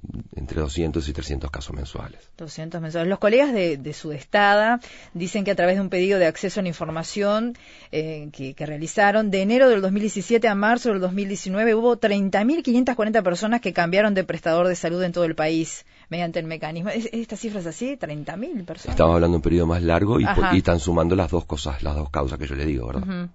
entre 0.52 0.64
200 0.64 1.08
y 1.08 1.14
300 1.14 1.50
casos 1.50 1.74
mensuales. 1.74 2.20
200 2.38 2.82
mensuales. 2.82 3.10
Los 3.10 3.20
colegas 3.20 3.54
de, 3.54 3.78
de 3.78 3.94
Sudestada 3.94 4.82
dicen 5.14 5.46
que 5.46 5.52
a 5.52 5.56
través 5.56 5.76
de 5.76 5.82
un 5.82 5.90
pedido 5.90 6.20
de 6.20 6.26
acceso 6.26 6.60
a 6.60 6.64
la 6.64 6.68
información 6.68 7.58
eh, 7.94 8.30
que, 8.34 8.66
realizaron, 8.66 9.32
de 9.32 9.42
enero 9.42 9.70
del 9.70 9.82
2017 9.82 10.50
a 10.50 10.56
marzo 10.56 10.90
del 10.90 11.00
2019 11.00 11.74
hubo 11.74 11.98
30.540 11.98 13.24
personas 13.24 13.62
que 13.62 13.72
cambiaron 13.72 14.14
de 14.14 14.26
prestador 14.26 14.68
de 14.68 14.76
salud 14.76 15.02
en 15.04 15.14
todo 15.14 15.24
el 15.24 15.36
país 15.36 15.86
mediante 16.10 16.40
el 16.40 16.48
mecanismo. 16.48 16.90
¿Esta 16.90 17.38
cifra 17.38 17.62
es 17.62 17.68
así? 17.68 17.96
¿30.000 17.96 18.66
personas? 18.66 18.96
Estamos 18.96 19.16
hablando 19.16 19.36
de 19.36 19.38
un 19.38 19.42
periodo 19.42 19.68
más 19.68 19.82
largo 19.82 20.20
y, 20.20 20.26
están 20.58 20.82
sumando 20.82 21.16
las 21.16 21.32
dos 21.32 21.46
cosas, 21.46 21.82
las 21.82 21.96
dos 21.96 22.10
causas 22.10 22.38
que 22.38 22.48
yo 22.48 22.56
le 22.56 22.66
digo, 22.66 22.88
¿verdad? 22.88 23.30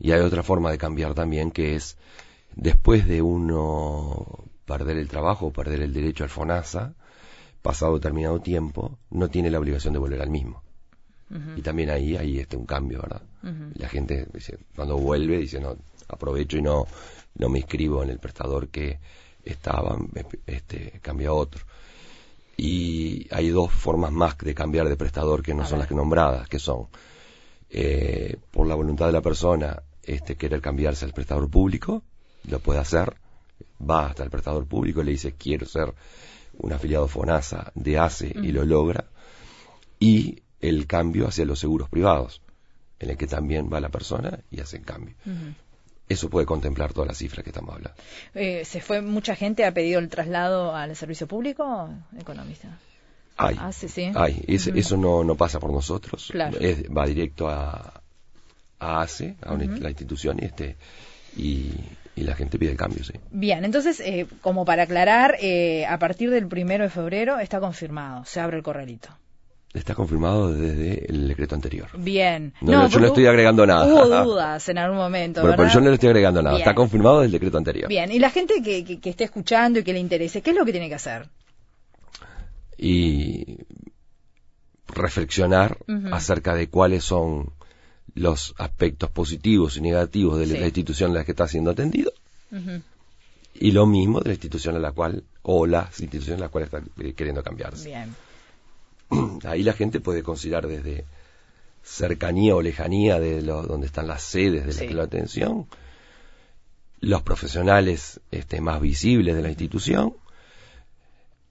Y 0.00 0.12
hay 0.12 0.20
otra 0.20 0.42
forma 0.42 0.70
de 0.70 0.78
cambiar 0.78 1.12
también 1.12 1.50
que 1.50 1.74
es 1.74 1.98
después 2.56 3.06
de 3.06 3.20
uno 3.20 4.47
perder 4.68 4.98
el 4.98 5.08
trabajo, 5.08 5.50
perder 5.50 5.80
el 5.80 5.94
derecho 5.94 6.24
al 6.24 6.30
FONASA, 6.30 6.94
pasado 7.62 7.94
determinado 7.94 8.38
tiempo, 8.40 8.98
no 9.10 9.28
tiene 9.28 9.50
la 9.50 9.58
obligación 9.58 9.94
de 9.94 9.98
volver 9.98 10.20
al 10.20 10.30
mismo. 10.30 10.62
Y 11.56 11.60
también 11.60 11.90
ahí 11.90 12.16
hay 12.16 12.38
este 12.38 12.56
un 12.56 12.64
cambio, 12.64 13.02
¿verdad? 13.02 13.22
La 13.74 13.88
gente 13.88 14.26
cuando 14.74 14.96
vuelve 14.96 15.38
dice, 15.38 15.60
no, 15.60 15.76
aprovecho 16.08 16.56
y 16.56 16.62
no, 16.62 16.86
no 17.34 17.48
me 17.50 17.58
inscribo 17.58 18.02
en 18.02 18.10
el 18.10 18.18
prestador 18.18 18.68
que 18.68 18.98
estaba, 19.44 19.98
este, 20.46 21.00
cambia 21.02 21.28
a 21.28 21.34
otro. 21.34 21.64
Y 22.56 23.26
hay 23.30 23.50
dos 23.50 23.70
formas 23.70 24.10
más 24.10 24.38
de 24.38 24.54
cambiar 24.54 24.88
de 24.88 24.96
prestador 24.96 25.42
que 25.42 25.54
no 25.54 25.66
son 25.66 25.80
las 25.80 25.88
que 25.88 25.94
nombradas, 25.94 26.48
que 26.48 26.58
son 26.58 26.88
eh, 27.70 28.36
por 28.50 28.66
la 28.66 28.74
voluntad 28.74 29.06
de 29.06 29.12
la 29.12 29.20
persona 29.20 29.82
este, 30.02 30.36
querer 30.36 30.62
cambiarse 30.62 31.04
al 31.04 31.12
prestador 31.12 31.50
público, 31.50 32.02
lo 32.44 32.58
puede 32.60 32.80
hacer, 32.80 33.16
va 33.78 34.06
hasta 34.06 34.24
el 34.24 34.30
prestador 34.30 34.66
público 34.66 35.00
y 35.00 35.04
le 35.04 35.10
dice 35.12 35.32
quiero 35.32 35.66
ser 35.66 35.94
un 36.58 36.72
afiliado 36.72 37.08
FONASA 37.08 37.72
de 37.74 37.98
ACE 37.98 38.32
y 38.34 38.52
lo 38.52 38.64
logra, 38.64 39.04
y 40.00 40.42
el 40.60 40.86
cambio 40.86 41.28
hacia 41.28 41.44
los 41.44 41.58
seguros 41.58 41.88
privados, 41.88 42.42
en 42.98 43.10
el 43.10 43.16
que 43.16 43.26
también 43.26 43.70
va 43.72 43.80
la 43.80 43.90
persona 43.90 44.40
y 44.50 44.60
hace 44.60 44.78
el 44.78 44.84
cambio. 44.84 45.14
Eso 46.08 46.30
puede 46.30 46.46
contemplar 46.46 46.92
todas 46.92 47.08
las 47.08 47.18
cifras 47.18 47.44
que 47.44 47.50
estamos 47.50 47.74
hablando. 47.74 48.00
Eh, 48.34 48.64
¿Se 48.64 48.80
fue 48.80 49.02
mucha 49.02 49.36
gente, 49.36 49.64
ha 49.64 49.72
pedido 49.72 50.00
el 50.00 50.08
traslado 50.08 50.74
al 50.74 50.96
servicio 50.96 51.26
público, 51.28 51.90
economista? 52.18 52.78
Hay, 53.36 53.56
ah, 53.58 53.72
sí, 53.72 53.88
sí. 53.88 54.10
hay. 54.14 54.44
Eso 54.48 54.96
no, 54.96 55.22
no 55.22 55.36
pasa 55.36 55.60
por 55.60 55.70
nosotros. 55.70 56.32
va 56.34 57.06
directo 57.06 57.48
a, 57.48 58.02
a 58.80 59.00
ACE, 59.00 59.36
a 59.42 59.54
la 59.54 59.90
institución, 59.90 60.38
y, 60.40 60.46
este, 60.46 60.76
y, 61.36 61.72
la 62.20 62.34
gente 62.34 62.58
pide 62.58 62.70
el 62.72 62.76
cambio, 62.76 63.04
sí. 63.04 63.14
Bien, 63.30 63.64
entonces, 63.64 64.00
eh, 64.00 64.26
como 64.40 64.64
para 64.64 64.84
aclarar, 64.84 65.36
eh, 65.40 65.86
a 65.86 65.98
partir 65.98 66.30
del 66.30 66.46
primero 66.46 66.84
de 66.84 66.90
febrero 66.90 67.38
está 67.38 67.60
confirmado, 67.60 68.24
se 68.24 68.40
abre 68.40 68.56
el 68.56 68.62
corralito. 68.62 69.08
Está 69.74 69.94
confirmado 69.94 70.52
desde 70.52 71.04
el 71.10 71.28
decreto 71.28 71.54
anterior. 71.54 71.88
Bien. 71.98 72.54
No, 72.62 72.88
yo 72.88 73.00
no 73.00 73.06
estoy 73.08 73.26
agregando 73.26 73.66
nada. 73.66 73.84
Hubo 73.84 74.06
dudas 74.24 74.66
en 74.68 74.78
algún 74.78 74.96
momento. 74.96 75.42
Pero, 75.42 75.68
yo 75.68 75.80
no 75.80 75.88
le 75.88 75.94
estoy 75.94 76.08
agregando 76.08 76.42
nada. 76.42 76.58
Está 76.58 76.74
confirmado 76.74 77.20
desde 77.20 77.26
el 77.26 77.32
decreto 77.32 77.58
anterior. 77.58 77.88
Bien. 77.88 78.10
Y 78.10 78.18
la 78.18 78.30
gente 78.30 78.62
que, 78.62 78.98
que, 78.98 79.10
esté 79.10 79.24
escuchando 79.24 79.78
y 79.78 79.84
que 79.84 79.92
le 79.92 79.98
interese, 79.98 80.40
¿qué 80.40 80.50
es 80.50 80.56
lo 80.56 80.64
que 80.64 80.72
tiene 80.72 80.88
que 80.88 80.94
hacer? 80.94 81.28
Y 82.78 83.58
reflexionar 84.86 85.76
acerca 86.12 86.54
de 86.54 86.68
cuáles 86.68 87.04
son 87.04 87.52
los 88.14 88.54
aspectos 88.58 89.10
positivos 89.10 89.76
y 89.76 89.80
negativos 89.80 90.38
de 90.38 90.46
la 90.46 90.64
institución 90.64 91.10
en 91.10 91.16
la 91.16 91.24
que 91.24 91.32
está 91.32 91.46
siendo 91.48 91.70
atendido. 91.70 92.12
Y 93.54 93.72
lo 93.72 93.86
mismo 93.86 94.20
de 94.20 94.28
la 94.28 94.34
institución 94.34 94.76
a 94.76 94.78
la 94.78 94.92
cual, 94.92 95.24
o 95.42 95.66
las 95.66 96.00
instituciones 96.00 96.38
en 96.38 96.42
las 96.42 96.50
cuales 96.50 96.72
está 96.72 96.82
queriendo 97.14 97.42
cambiarse. 97.42 97.88
Bien. 97.88 98.14
ahí 99.44 99.62
la 99.62 99.72
gente 99.72 100.00
puede 100.00 100.22
considerar 100.22 100.66
desde 100.66 101.04
cercanía 101.82 102.54
o 102.54 102.62
lejanía 102.62 103.18
de 103.18 103.42
lo, 103.42 103.62
donde 103.62 103.86
están 103.86 104.06
las 104.06 104.22
sedes 104.22 104.78
de 104.78 104.90
la, 104.90 105.04
atención, 105.04 105.66
los 107.00 107.22
profesionales 107.22 108.20
este, 108.30 108.60
más 108.60 108.80
visibles 108.80 109.34
de 109.34 109.42
la 109.42 109.48
institución, 109.48 110.14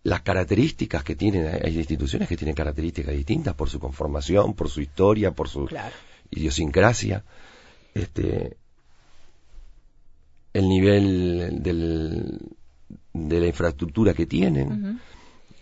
las 0.03 0.21
características 0.21 1.03
que 1.03 1.15
tienen, 1.15 1.47
hay 1.47 1.75
instituciones 1.75 2.29
que 2.29 2.37
tienen 2.37 2.55
características 2.55 3.13
distintas 3.13 3.55
por 3.55 3.69
su 3.69 3.79
conformación, 3.79 4.53
por 4.53 4.69
su 4.69 4.81
historia, 4.81 5.31
por 5.31 5.49
su 5.49 5.67
idiosincrasia, 6.31 7.23
este, 7.93 8.57
el 10.53 10.69
nivel 10.69 11.61
del, 11.61 12.39
de 13.13 13.39
la 13.39 13.47
infraestructura 13.47 14.13
que 14.13 14.25
tienen. 14.25 14.99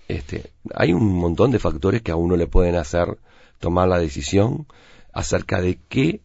Este, 0.07 0.51
hay 0.74 0.93
un 0.93 1.13
montón 1.13 1.51
de 1.51 1.60
factores 1.60 2.01
que 2.01 2.12
a 2.12 2.15
uno 2.15 2.38
le 2.38 2.48
pueden 2.48 2.75
hacer 2.75 3.17
tomar 3.60 3.88
la 3.88 4.00
decisión 4.00 4.67
acerca 5.13 5.62
de 5.62 5.79
qué 5.89 6.22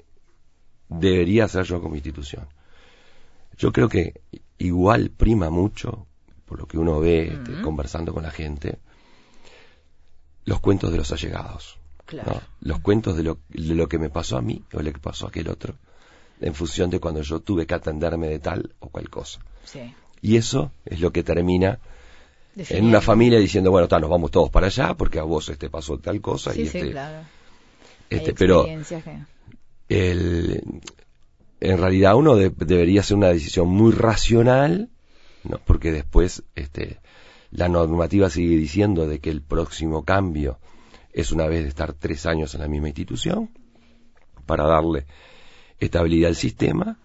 debería 0.89 1.45
hacer 1.45 1.65
yo 1.65 1.81
como 1.81 1.95
institución. 1.95 2.47
Yo 3.57 3.73
creo 3.73 3.89
que 3.89 4.21
igual 4.59 5.11
prima 5.11 5.51
mucho, 5.51 6.07
por 6.45 6.59
lo 6.59 6.67
que 6.67 6.79
uno 6.79 7.01
ve 7.01 7.29
este, 7.29 7.63
conversando 7.63 8.13
con 8.13 8.23
la 8.23 8.31
gente, 8.31 8.79
los 10.45 10.61
cuentos 10.61 10.91
de 10.91 10.99
los 10.99 11.13
allegados. 11.13 11.80
Los 12.61 12.81
cuentos 12.81 13.17
de 13.17 13.23
lo, 13.23 13.39
de 13.49 13.75
lo 13.75 13.89
que 13.89 13.99
me 13.99 14.11
pasó 14.11 14.37
a 14.37 14.43
mí 14.43 14.63
o 14.73 14.83
lo 14.83 14.93
que 14.93 14.99
pasó 14.99 15.27
a 15.27 15.29
aquel 15.29 15.49
otro, 15.49 15.75
en 16.41 16.55
función 16.55 16.91
de 16.91 17.01
cuando 17.01 17.23
yo 17.23 17.41
tuve 17.41 17.67
que 17.67 17.75
atenderme 17.75 18.29
de 18.29 18.39
tal 18.39 18.75
o 18.81 18.89
cual 18.89 19.09
cosa. 19.09 19.41
Y 20.23 20.37
eso 20.37 20.73
es 20.85 21.01
lo 21.01 21.13
que 21.13 21.23
termina 21.23 21.79
en 22.57 22.85
una 22.85 23.01
familia 23.01 23.39
diciendo, 23.39 23.71
bueno, 23.71 23.89
nos 23.91 24.11
vamos 24.11 24.31
todos 24.31 24.51
para 24.51 24.67
allá 24.67 24.95
porque 24.95 25.19
a 25.19 25.23
vos 25.23 25.49
este 25.49 25.71
pasó 25.71 25.99
tal 25.99 26.21
cosa 26.21 26.55
y 26.55 26.63
este, 26.63 26.91
claro. 26.91 27.27
este 28.11 28.35
pero 28.35 28.67
el, 29.89 30.63
en 31.61 31.79
realidad 31.79 32.17
uno 32.17 32.37
debería 32.37 33.01
hacer 33.01 33.17
una 33.17 33.29
decisión 33.29 33.69
muy 33.69 33.93
racional, 33.93 34.89
¿no? 35.45 35.61
porque 35.65 35.93
después 35.93 36.43
este, 36.55 36.99
la 37.51 37.69
normativa 37.69 38.31
sigue 38.31 38.57
diciendo 38.57 39.07
de 39.07 39.21
que 39.21 39.31
el 39.31 39.43
próximo 39.43 40.05
cambio 40.05 40.59
es 41.13 41.33
una 41.33 41.47
vez 41.47 41.63
de 41.63 41.69
estar 41.69 41.93
tres 41.93 42.27
años 42.27 42.55
en 42.55 42.61
la 42.61 42.69
misma 42.69 42.89
institución 42.89 43.51
para 44.47 44.67
darle 44.67 45.07
estabilidad 45.79 46.29
al 46.29 46.37
sistema, 46.37 46.99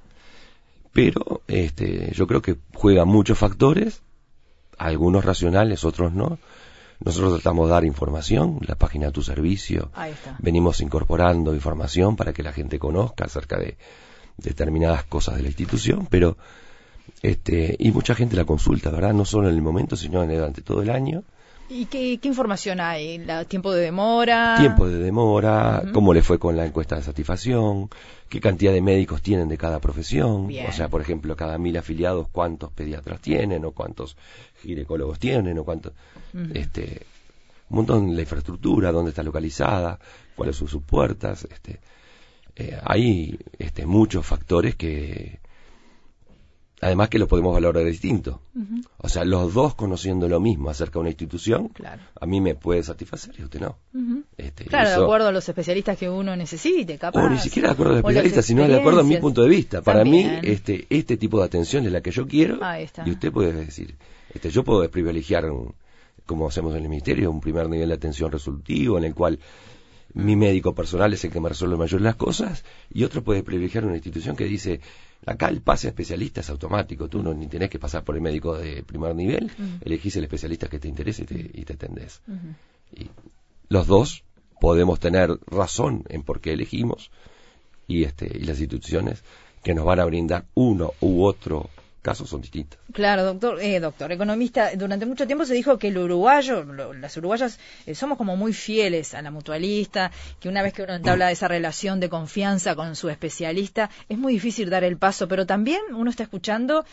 pero 0.93 1.41
este, 1.47 2.11
yo 2.13 2.27
creo 2.27 2.41
que 2.41 2.57
juega 2.73 3.05
muchos 3.05 3.37
factores 3.37 4.01
algunos 4.77 5.23
racionales, 5.23 5.83
otros 5.83 6.13
no. 6.13 6.37
Nosotros 7.03 7.33
tratamos 7.33 7.67
de 7.67 7.73
dar 7.73 7.85
información, 7.85 8.59
la 8.65 8.75
página 8.75 9.07
de 9.07 9.11
tu 9.11 9.21
servicio. 9.21 9.91
Venimos 10.39 10.81
incorporando 10.81 11.53
información 11.53 12.15
para 12.15 12.33
que 12.33 12.43
la 12.43 12.53
gente 12.53 12.79
conozca 12.79 13.25
acerca 13.25 13.57
de 13.57 13.77
determinadas 14.37 15.03
cosas 15.03 15.35
de 15.35 15.41
la 15.43 15.49
institución, 15.49 16.07
pero 16.09 16.37
este 17.21 17.75
y 17.79 17.91
mucha 17.91 18.15
gente 18.15 18.35
la 18.35 18.45
consulta, 18.45 18.89
¿verdad? 18.91 19.13
No 19.13 19.25
solo 19.25 19.49
en 19.49 19.55
el 19.55 19.61
momento, 19.61 19.95
sino 19.95 20.25
durante 20.25 20.61
todo 20.61 20.81
el 20.81 20.89
año. 20.89 21.23
¿Y 21.67 21.85
qué, 21.85 22.19
información 22.23 22.79
hay? 22.79 23.17
¿La, 23.17 23.43
¿Tiempo 23.45 23.73
de 23.73 23.81
demora? 23.81 24.55
Tiempo 24.59 24.87
de 24.87 24.99
demora, 24.99 25.83
cómo 25.93 26.13
le 26.13 26.21
fue 26.21 26.37
con 26.37 26.55
la 26.55 26.65
encuesta 26.65 26.95
de 26.95 27.01
satisfacción, 27.01 27.89
qué 28.29 28.39
cantidad 28.39 28.71
de 28.71 28.81
médicos 28.81 29.21
tienen 29.21 29.47
de 29.47 29.57
cada 29.57 29.79
profesión. 29.79 30.49
O 30.67 30.71
sea, 30.71 30.89
por 30.89 31.01
ejemplo, 31.01 31.35
cada 31.35 31.57
mil 31.57 31.75
afiliados, 31.77 32.27
cuántos 32.31 32.71
pediatras 32.71 33.19
tienen, 33.19 33.65
o 33.65 33.71
cuántos 33.71 34.15
ginecólogos 34.61 35.17
tienen, 35.17 35.57
o 35.57 35.63
cuántos. 35.63 35.93
este, 36.53 37.05
un 37.69 37.77
montón 37.77 38.15
la 38.15 38.21
infraestructura, 38.21 38.91
dónde 38.91 39.09
está 39.09 39.23
localizada, 39.23 39.99
cuáles 40.35 40.55
son 40.55 40.67
sus 40.67 40.83
puertas. 40.83 41.47
Este, 41.49 41.79
eh, 42.55 42.79
hay 42.83 43.39
este, 43.57 43.87
muchos 43.87 44.23
factores 44.25 44.75
que, 44.75 45.39
Además 46.81 47.09
que 47.09 47.19
lo 47.19 47.27
podemos 47.27 47.53
valorar 47.53 47.85
distinto. 47.85 48.41
O 48.97 49.07
sea, 49.07 49.23
los 49.23 49.53
dos 49.53 49.75
conociendo 49.75 50.27
lo 50.27 50.39
mismo 50.39 50.69
acerca 50.69 50.93
de 50.93 50.99
una 50.99 51.09
institución, 51.09 51.71
a 52.19 52.25
mí 52.25 52.41
me 52.41 52.55
puede 52.55 52.83
satisfacer 52.83 53.33
y 53.39 53.43
usted 53.43 53.61
no. 53.61 53.77
Este, 54.37 54.65
claro, 54.65 54.89
de 54.89 54.95
acuerdo 54.95 55.27
a 55.29 55.31
los 55.31 55.47
especialistas 55.47 55.97
que 55.97 56.09
uno 56.09 56.35
necesite, 56.35 56.97
capaz. 56.97 57.25
O 57.25 57.29
ni 57.29 57.39
siquiera 57.39 57.69
de 57.69 57.73
acuerdo 57.73 57.93
a 57.93 57.95
los 57.95 58.05
especialistas, 58.05 58.45
sino 58.45 58.67
de 58.67 58.75
acuerdo 58.75 58.99
a 58.99 59.03
mi 59.03 59.17
punto 59.17 59.41
de 59.41 59.49
vista. 59.49 59.81
Para 59.81 60.03
mí, 60.03 60.29
este, 60.43 60.85
este 60.89 61.17
tipo 61.17 61.39
de 61.39 61.45
atención 61.45 61.85
es 61.85 61.91
la 61.91 62.01
que 62.01 62.11
yo 62.11 62.27
quiero. 62.27 62.59
Y 63.05 63.11
usted 63.11 63.31
puede 63.31 63.53
decir, 63.53 63.95
este, 64.33 64.49
yo 64.49 64.63
puedo 64.63 64.89
privilegiar, 64.89 65.45
como 66.25 66.47
hacemos 66.47 66.75
en 66.75 66.83
el 66.83 66.89
Ministerio, 66.89 67.31
un 67.31 67.39
primer 67.39 67.69
nivel 67.69 67.89
de 67.89 67.95
atención 67.95 68.31
resolutivo 68.31 68.97
en 68.97 69.05
el 69.05 69.15
cual 69.15 69.39
mi 70.15 70.37
médico 70.37 70.73
personal 70.73 71.13
es 71.13 71.23
el 71.25 71.31
que 71.31 71.41
me 71.41 71.49
resuelve 71.49 71.75
mayor 71.75 72.01
las 72.01 72.15
cosas 72.15 72.63
y 72.89 73.03
otro 73.03 73.21
puede 73.21 73.43
privilegiar 73.43 73.85
una 73.85 73.95
institución 73.95 74.35
que 74.37 74.45
dice 74.45 74.79
acá 75.25 75.49
el 75.49 75.61
pase 75.61 75.87
a 75.87 75.89
especialista 75.89 76.39
es 76.39 76.49
automático, 76.49 77.09
tú 77.09 77.21
no 77.21 77.33
ni 77.33 77.47
tenés 77.47 77.69
que 77.69 77.79
pasar 77.79 78.03
por 78.03 78.15
el 78.15 78.21
médico 78.21 78.57
de 78.57 78.81
primer 78.83 79.13
nivel, 79.13 79.51
elegís 79.81 80.15
el 80.15 80.23
especialista 80.23 80.67
que 80.67 80.79
te 80.79 80.87
interese 80.87 81.23
y 81.23 81.25
te, 81.25 81.51
y 81.53 81.65
te 81.65 81.73
atendés. 81.73 82.21
Y 82.95 83.09
los 83.67 83.87
dos 83.87 84.23
podemos 84.61 85.01
tener 85.01 85.37
razón 85.47 86.05
en 86.07 86.23
por 86.23 86.39
qué 86.39 86.53
elegimos 86.53 87.11
y 87.87 88.03
este 88.05 88.37
y 88.37 88.45
las 88.45 88.59
instituciones 88.59 89.23
que 89.63 89.73
nos 89.73 89.83
van 89.83 89.99
a 89.99 90.05
brindar 90.05 90.45
uno 90.53 90.93
u 91.01 91.25
otro 91.25 91.69
casos 92.05 92.29
son 92.29 92.39
distintos. 92.39 92.79
Claro, 92.93 93.23
doctor, 93.23 93.59
eh, 93.59 93.79
doctor, 93.79 94.11
economista, 94.11 94.69
durante 94.75 95.07
mucho 95.07 95.25
tiempo 95.25 95.43
se 95.43 95.55
dijo 95.55 95.79
que 95.79 95.87
el 95.87 95.97
uruguayo, 95.97 96.63
las 96.93 97.17
uruguayas 97.17 97.59
eh, 97.87 97.95
somos 97.95 98.15
como 98.19 98.37
muy 98.37 98.53
fieles 98.53 99.15
a 99.15 99.23
la 99.23 99.31
mutualista, 99.31 100.11
que 100.39 100.47
una 100.47 100.61
vez 100.61 100.73
que 100.73 100.83
uno 100.83 100.93
entabla 100.93 101.31
esa 101.31 101.47
relación 101.47 101.99
de 101.99 102.07
confianza 102.07 102.75
con 102.75 102.95
su 102.95 103.09
especialista, 103.09 103.89
es 104.07 104.19
muy 104.19 104.33
difícil 104.33 104.69
dar 104.69 104.83
el 104.83 104.97
paso, 104.97 105.27
pero 105.27 105.47
también 105.47 105.81
uno 105.95 106.11
está 106.11 106.21
escuchando 106.21 106.85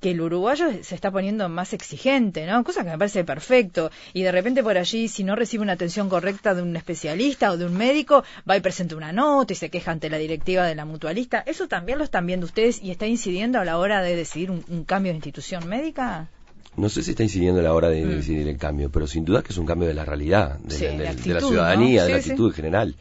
que 0.00 0.10
el 0.10 0.20
uruguayo 0.20 0.66
se 0.82 0.94
está 0.94 1.10
poniendo 1.10 1.48
más 1.48 1.72
exigente, 1.72 2.46
¿no? 2.46 2.62
Cosa 2.64 2.84
que 2.84 2.90
me 2.90 2.98
parece 2.98 3.24
perfecto. 3.24 3.90
Y 4.12 4.22
de 4.22 4.32
repente 4.32 4.62
por 4.62 4.76
allí, 4.76 5.08
si 5.08 5.24
no 5.24 5.36
recibe 5.36 5.62
una 5.62 5.72
atención 5.72 6.08
correcta 6.08 6.54
de 6.54 6.62
un 6.62 6.76
especialista 6.76 7.50
o 7.50 7.56
de 7.56 7.64
un 7.64 7.74
médico, 7.74 8.22
va 8.48 8.56
y 8.56 8.60
presenta 8.60 8.96
una 8.96 9.12
nota 9.12 9.54
y 9.54 9.56
se 9.56 9.70
queja 9.70 9.92
ante 9.92 10.10
la 10.10 10.18
directiva 10.18 10.66
de 10.66 10.74
la 10.74 10.84
mutualista. 10.84 11.42
¿Eso 11.46 11.66
también 11.66 11.98
lo 11.98 12.04
están 12.04 12.26
viendo 12.26 12.44
ustedes 12.44 12.82
y 12.82 12.90
está 12.90 13.06
incidiendo 13.06 13.58
a 13.58 13.64
la 13.64 13.78
hora 13.78 14.02
de 14.02 14.16
decidir 14.16 14.50
un, 14.50 14.84
cambio 14.84 15.12
de 15.12 15.16
institución 15.16 15.66
médica? 15.66 16.28
No 16.76 16.90
sé 16.90 17.02
si 17.02 17.12
está 17.12 17.22
incidiendo 17.22 17.60
a 17.60 17.64
la 17.64 17.72
hora 17.72 17.88
de 17.88 18.04
mm. 18.04 18.08
decidir 18.10 18.48
el 18.48 18.58
cambio, 18.58 18.90
pero 18.90 19.06
sin 19.06 19.24
duda 19.24 19.42
que 19.42 19.52
es 19.52 19.58
un 19.58 19.64
cambio 19.64 19.88
de 19.88 19.94
la 19.94 20.04
realidad, 20.04 20.58
de, 20.58 20.98
la, 20.98 21.40
ciudadanía, 21.40 22.04
de 22.04 22.12
la 22.12 22.18
actitud 22.18 22.52
general. 22.52 22.94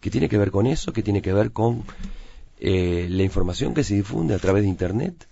¿Qué 0.00 0.10
tiene 0.10 0.28
que 0.28 0.38
ver 0.38 0.52
con 0.52 0.68
eso? 0.68 0.92
¿Qué 0.92 1.02
tiene 1.02 1.22
que 1.22 1.32
ver 1.32 1.50
con 1.50 1.82
eh, 2.60 3.08
la 3.10 3.22
información 3.24 3.74
que 3.74 3.82
se 3.82 3.94
difunde 3.94 4.34
a 4.34 4.38
través 4.38 4.62
de 4.62 4.68
Internet? 4.68 5.26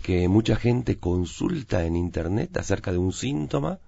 Porque 0.00 0.28
mucha 0.28 0.56
gente 0.56 0.96
consulta 0.96 1.84
en 1.84 1.94
internet 1.94 2.56
acerca 2.56 2.90
de 2.90 2.96
un 2.96 3.12
síntoma 3.12 3.80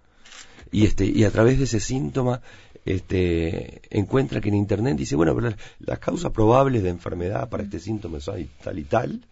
y 0.71 0.85
este 0.85 1.07
y 1.07 1.25
a 1.25 1.31
través 1.31 1.57
de 1.57 1.65
ese 1.65 1.81
síntoma 1.81 2.43
este 2.85 3.81
encuentra 3.89 4.43
que 4.43 4.51
en 4.51 4.57
internet 4.57 4.99
dice 4.99 5.17
bueno 5.17 5.35
pero 5.35 5.57
las 5.81 5.99
causas 6.01 6.31
probables 6.31 6.83
de 6.83 6.91
enfermedad 6.91 7.49
para 7.49 7.63
este 7.63 7.81
síntoma 7.81 8.21
son 8.21 8.47
tal 8.63 8.79
y 8.79 8.85
tal 8.85 9.25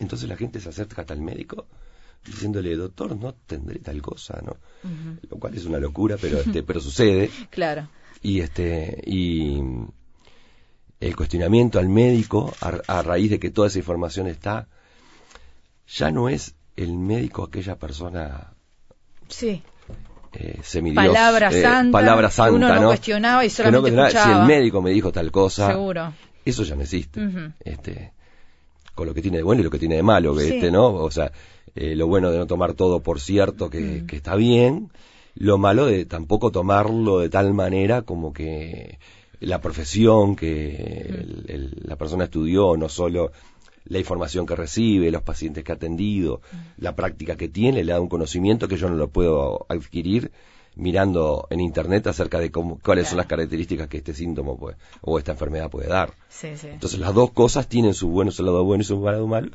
entonces 0.00 0.28
la 0.28 0.36
gente 0.36 0.60
se 0.60 0.68
acerca 0.68 1.02
al 1.08 1.22
médico 1.22 1.64
diciéndole 2.26 2.76
doctor 2.76 3.16
no 3.16 3.32
tendré 3.32 3.78
tal 3.78 4.02
cosa 4.02 4.38
no 4.44 4.58
lo 5.30 5.38
cual 5.38 5.54
es 5.54 5.64
una 5.64 5.78
locura 5.78 6.18
pero 6.20 6.40
este 6.40 6.62
pero 6.68 6.80
sucede. 6.80 7.30
Claro. 7.48 7.88
Y 8.20 8.40
este 8.40 9.02
y 9.06 9.62
el 11.00 11.16
cuestionamiento 11.16 11.78
al 11.78 11.88
médico 11.88 12.52
a 12.60 13.00
raíz 13.00 13.30
de 13.30 13.40
que 13.40 13.50
toda 13.50 13.68
esa 13.68 13.78
información 13.78 14.26
está 14.26 14.68
ya 15.86 16.10
no 16.10 16.28
es 16.28 16.54
el 16.76 16.96
médico 16.96 17.44
aquella 17.44 17.76
persona 17.76 18.52
sí. 19.28 19.62
eh, 20.32 20.58
semidios, 20.62 21.04
palabra 21.04 21.48
eh, 21.50 21.62
santa, 21.62 21.92
palabra 21.92 22.30
santa 22.30 22.52
uno 22.52 22.80
no, 22.80 22.86
cuestionaba 22.88 23.44
y 23.44 23.50
solamente 23.50 23.90
escuchaba. 23.90 24.24
si 24.24 24.40
el 24.40 24.46
médico 24.46 24.82
me 24.82 24.90
dijo 24.90 25.12
tal 25.12 25.30
cosa 25.30 25.68
seguro. 25.68 26.12
eso 26.44 26.62
ya 26.64 26.74
no 26.76 26.82
existe. 26.82 27.20
Este 27.60 28.12
con 28.94 29.06
lo 29.06 29.14
que 29.14 29.22
tiene 29.22 29.38
de 29.38 29.42
bueno 29.42 29.60
y 29.60 29.64
lo 29.64 29.70
que 29.70 29.78
tiene 29.78 29.96
de 29.96 30.02
malo 30.02 30.38
este 30.38 30.70
no 30.70 30.86
o 30.86 31.10
sea 31.10 31.32
eh, 31.74 31.96
lo 31.96 32.06
bueno 32.06 32.30
de 32.30 32.38
no 32.38 32.46
tomar 32.46 32.74
todo 32.74 33.00
por 33.00 33.20
cierto 33.20 33.70
que, 33.70 34.04
que 34.06 34.16
está 34.16 34.36
bien 34.36 34.90
lo 35.34 35.56
malo 35.58 35.86
de 35.86 36.04
tampoco 36.04 36.50
tomarlo 36.50 37.20
de 37.20 37.30
tal 37.30 37.54
manera 37.54 38.02
como 38.02 38.32
que 38.32 38.98
la 39.40 39.60
profesión 39.60 40.36
que 40.36 41.24
la 41.84 41.96
persona 41.96 42.24
estudió 42.24 42.76
no 42.76 42.88
solo 42.88 43.32
la 43.84 43.98
información 43.98 44.46
que 44.46 44.56
recibe, 44.56 45.10
los 45.10 45.22
pacientes 45.22 45.64
que 45.64 45.72
ha 45.72 45.74
atendido, 45.74 46.40
la 46.76 46.94
práctica 46.94 47.36
que 47.36 47.48
tiene, 47.48 47.84
le 47.84 47.92
da 47.92 48.00
un 48.00 48.08
conocimiento 48.08 48.68
que 48.68 48.76
yo 48.76 48.88
no 48.88 48.96
lo 48.96 49.08
puedo 49.08 49.66
adquirir 49.68 50.30
mirando 50.74 51.46
en 51.50 51.60
internet 51.60 52.06
acerca 52.06 52.38
de 52.38 52.50
cómo, 52.50 52.78
cuáles 52.82 53.08
son 53.08 53.18
las 53.18 53.26
características 53.26 53.88
que 53.88 53.98
este 53.98 54.14
síntoma 54.14 54.54
puede, 54.56 54.76
o 55.02 55.18
esta 55.18 55.32
enfermedad 55.32 55.70
puede 55.70 55.88
dar. 55.88 56.14
Entonces 56.42 56.98
las 56.98 57.14
dos 57.14 57.30
cosas 57.32 57.68
tienen 57.68 57.94
su 57.94 58.08
bueno, 58.08 58.30
su 58.30 58.42
lado 58.42 58.64
bueno 58.64 58.82
y 58.82 58.84
su 58.84 59.00
lado 59.00 59.26
malo. 59.26 59.50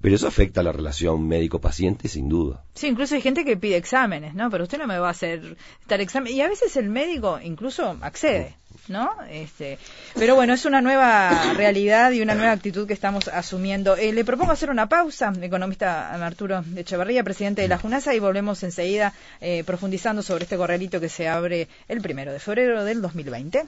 Pero 0.00 0.14
eso 0.14 0.28
afecta 0.28 0.60
a 0.60 0.62
la 0.62 0.70
relación 0.70 1.26
médico-paciente, 1.26 2.06
sin 2.06 2.28
duda. 2.28 2.62
Sí, 2.74 2.86
incluso 2.86 3.16
hay 3.16 3.20
gente 3.20 3.44
que 3.44 3.56
pide 3.56 3.76
exámenes, 3.76 4.32
¿no? 4.32 4.48
Pero 4.48 4.62
usted 4.62 4.78
no 4.78 4.86
me 4.86 4.96
va 4.96 5.08
a 5.08 5.10
hacer 5.10 5.56
tal 5.88 6.00
examen. 6.00 6.32
Y 6.32 6.40
a 6.40 6.48
veces 6.48 6.76
el 6.76 6.88
médico 6.88 7.40
incluso 7.42 7.96
accede. 8.00 8.54
¿No? 8.88 9.10
Este, 9.30 9.78
pero 10.14 10.34
bueno, 10.34 10.54
es 10.54 10.64
una 10.64 10.80
nueva 10.80 11.52
realidad 11.54 12.12
y 12.12 12.22
una 12.22 12.34
nueva 12.34 12.52
actitud 12.52 12.86
que 12.86 12.92
estamos 12.92 13.28
asumiendo. 13.28 13.96
Eh, 13.96 14.12
le 14.12 14.24
propongo 14.24 14.52
hacer 14.52 14.70
una 14.70 14.88
pausa, 14.88 15.32
economista 15.40 16.14
Arturo 16.14 16.64
Echevarría, 16.76 17.24
presidente 17.24 17.62
de 17.62 17.68
la 17.68 17.78
JUNASA, 17.78 18.14
y 18.14 18.18
volvemos 18.18 18.62
enseguida 18.62 19.12
eh, 19.40 19.64
profundizando 19.64 20.22
sobre 20.22 20.44
este 20.44 20.56
corralito 20.56 21.00
que 21.00 21.08
se 21.08 21.28
abre 21.28 21.68
el 21.88 22.00
primero 22.00 22.32
de 22.32 22.38
febrero 22.38 22.84
del 22.84 23.02
2020. 23.02 23.64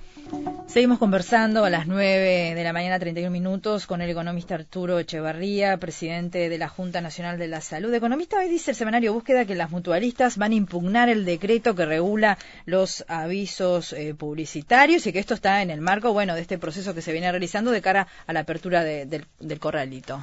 Seguimos 0.67 0.99
conversando 0.99 1.65
a 1.65 1.71
las 1.71 1.87
9 1.87 2.55
de 2.55 2.65
la 2.65 2.73
mañana, 2.73 2.99
31 2.99 3.31
minutos, 3.31 3.87
con 3.87 4.01
el 4.01 4.11
economista 4.11 4.55
Arturo 4.55 4.99
Echevarría, 4.99 5.77
presidente 5.79 6.49
de 6.49 6.59
la 6.59 6.69
Junta 6.69 7.01
Nacional 7.01 7.39
de 7.39 7.49
la 7.49 7.61
Salud. 7.61 7.93
Economista, 7.93 8.39
hoy 8.39 8.49
dice 8.49 8.71
el 8.71 8.77
semanario 8.77 9.13
Búsqueda 9.13 9.45
que 9.45 9.55
las 9.55 9.71
mutualistas 9.71 10.37
van 10.37 10.53
a 10.53 10.55
impugnar 10.55 11.09
el 11.09 11.25
decreto 11.25 11.75
que 11.75 11.87
regula 11.87 12.39
los 12.67 13.05
avisos 13.09 13.93
eh, 13.93 14.15
publicitarios 14.15 15.00
que 15.09 15.19
esto 15.19 15.35
está 15.35 15.63
en 15.63 15.71
el 15.71 15.81
marco, 15.81 16.13
bueno, 16.13 16.35
de 16.35 16.43
este 16.43 16.59
proceso 16.59 16.95
que 16.95 17.03
se 17.03 17.13
viene 17.13 17.31
realizando 17.31 17.71
de 17.71 17.81
cara 17.81 18.07
a 18.27 18.33
la 18.33 18.41
apertura 18.41 18.85
del, 18.85 19.27
corralito. 19.59 20.23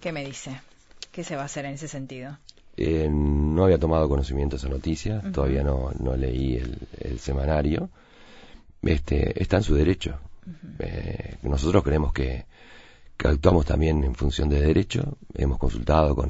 ¿Qué 0.00 0.12
me 0.12 0.24
dice? 0.24 0.60
¿Qué 1.10 1.24
se 1.24 1.36
va 1.36 1.42
a 1.42 1.46
hacer 1.46 1.64
en 1.64 1.74
ese 1.74 1.88
sentido? 1.88 2.38
Eh, 2.76 3.08
no 3.10 3.64
había 3.64 3.78
tomado 3.78 4.08
conocimiento 4.08 4.56
de 4.56 4.60
esa 4.60 4.68
noticia, 4.68 5.22
todavía 5.32 5.62
no, 5.62 5.90
no 5.98 6.16
leí 6.16 6.56
el, 7.00 7.18
semanario. 7.18 7.90
Este, 8.82 9.42
está 9.42 9.58
en 9.58 9.62
su 9.62 9.74
derecho. 9.74 10.18
Eh, 10.78 11.36
nosotros 11.42 11.82
creemos 11.82 12.12
que, 12.12 12.44
actuamos 13.24 13.64
también 13.64 14.04
en 14.04 14.14
función 14.14 14.48
de 14.48 14.60
derecho. 14.60 15.16
Hemos 15.34 15.58
consultado 15.58 16.14
con, 16.14 16.28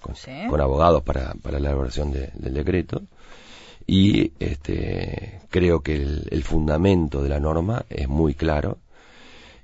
con, 0.00 0.60
abogados 0.60 1.02
para, 1.02 1.34
para 1.34 1.58
la 1.58 1.70
elaboración 1.70 2.12
del 2.12 2.54
decreto 2.54 3.02
y 3.92 4.34
este, 4.38 5.40
creo 5.50 5.80
que 5.80 5.96
el, 5.96 6.44
fundamento 6.44 7.24
de 7.24 7.28
la 7.28 7.40
norma 7.40 7.86
es 7.90 8.06
muy 8.06 8.34
claro 8.34 8.78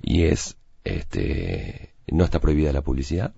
y 0.02 0.24
es 0.24 0.56
este, 0.82 1.92
no 2.08 2.24
está 2.24 2.40
prohibida 2.40 2.72
la 2.72 2.82
publicidad, 2.82 3.34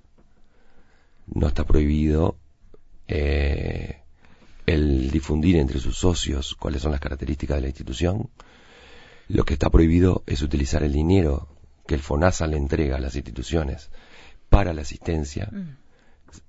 no 1.26 1.46
está 1.46 1.66
prohibido 1.66 2.38
eh, 3.06 4.00
el 4.64 5.10
difundir 5.10 5.56
entre 5.56 5.78
sus 5.78 5.98
socios 5.98 6.54
cuáles 6.54 6.80
son 6.80 6.92
las 6.92 7.02
características 7.02 7.58
de 7.58 7.60
la 7.60 7.68
institución. 7.68 8.30
Lo 9.28 9.44
que 9.44 9.52
está 9.52 9.68
prohibido 9.68 10.22
es 10.24 10.40
utilizar 10.40 10.82
el 10.82 10.94
dinero 10.94 11.48
que 11.86 11.96
el 11.96 12.00
FONASA 12.00 12.46
le 12.46 12.56
entrega 12.56 12.96
a 12.96 13.00
las 13.00 13.14
instituciones 13.14 13.90
para 14.48 14.72
la 14.72 14.80
asistencia 14.80 15.50
mm. 15.52 15.76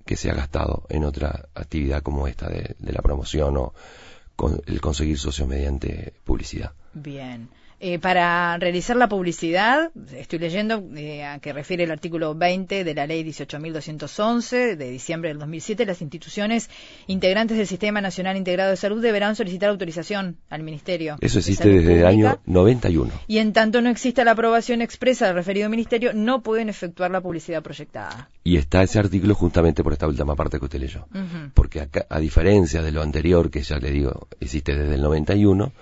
que 0.06 0.16
se 0.16 0.30
ha 0.30 0.34
gastado 0.34 0.86
en 0.88 1.04
otra 1.04 1.50
actividad 1.54 2.02
como 2.02 2.26
esta 2.26 2.48
de 2.48 2.74
la 2.78 3.02
promoción 3.02 3.58
o, 3.58 3.74
el 4.66 4.80
conseguir 4.80 5.18
socios 5.18 5.48
mediante 5.48 6.12
publicidad. 6.24 6.72
Bien. 6.94 7.48
Eh, 7.82 7.98
para 7.98 8.58
realizar 8.58 8.94
la 8.94 9.08
publicidad, 9.08 9.90
estoy 10.14 10.38
leyendo 10.38 10.84
eh, 10.96 11.24
a 11.24 11.38
que 11.38 11.54
refiere 11.54 11.84
el 11.84 11.90
artículo 11.90 12.34
20 12.34 12.84
de 12.84 12.94
la 12.94 13.06
ley 13.06 13.24
18.211 13.24 14.76
de 14.76 14.90
diciembre 14.90 15.30
del 15.30 15.38
2007, 15.38 15.86
las 15.86 16.02
instituciones 16.02 16.68
integrantes 17.06 17.56
del 17.56 17.66
Sistema 17.66 18.02
Nacional 18.02 18.36
Integrado 18.36 18.68
de 18.68 18.76
Salud 18.76 19.00
deberán 19.00 19.34
solicitar 19.34 19.70
autorización 19.70 20.36
al 20.50 20.62
Ministerio. 20.62 21.16
Eso 21.22 21.38
existe 21.38 21.70
desde 21.70 22.00
el 22.00 22.06
año 22.06 22.38
91. 22.44 23.14
Y 23.26 23.38
en 23.38 23.54
tanto 23.54 23.80
no 23.80 23.88
exista 23.88 24.24
la 24.24 24.32
aprobación 24.32 24.82
expresa 24.82 25.28
del 25.28 25.36
referido 25.36 25.70
Ministerio, 25.70 26.12
no 26.12 26.42
pueden 26.42 26.68
efectuar 26.68 27.10
la 27.10 27.22
publicidad 27.22 27.62
proyectada. 27.62 28.28
Y 28.44 28.58
está 28.58 28.82
ese 28.82 28.98
artículo 28.98 29.34
justamente 29.34 29.82
por 29.82 29.94
esta 29.94 30.06
última 30.06 30.36
parte 30.36 30.58
que 30.58 30.66
usted 30.66 30.80
leyó. 30.80 31.08
Porque 31.54 31.88
a 32.10 32.20
diferencia 32.20 32.82
de 32.82 32.92
lo 32.92 33.00
anterior, 33.00 33.50
que 33.50 33.62
ya 33.62 33.78
le 33.78 33.90
digo, 33.90 34.28
existe 34.38 34.76
desde 34.76 34.96
el 34.96 35.00
91, 35.00 35.72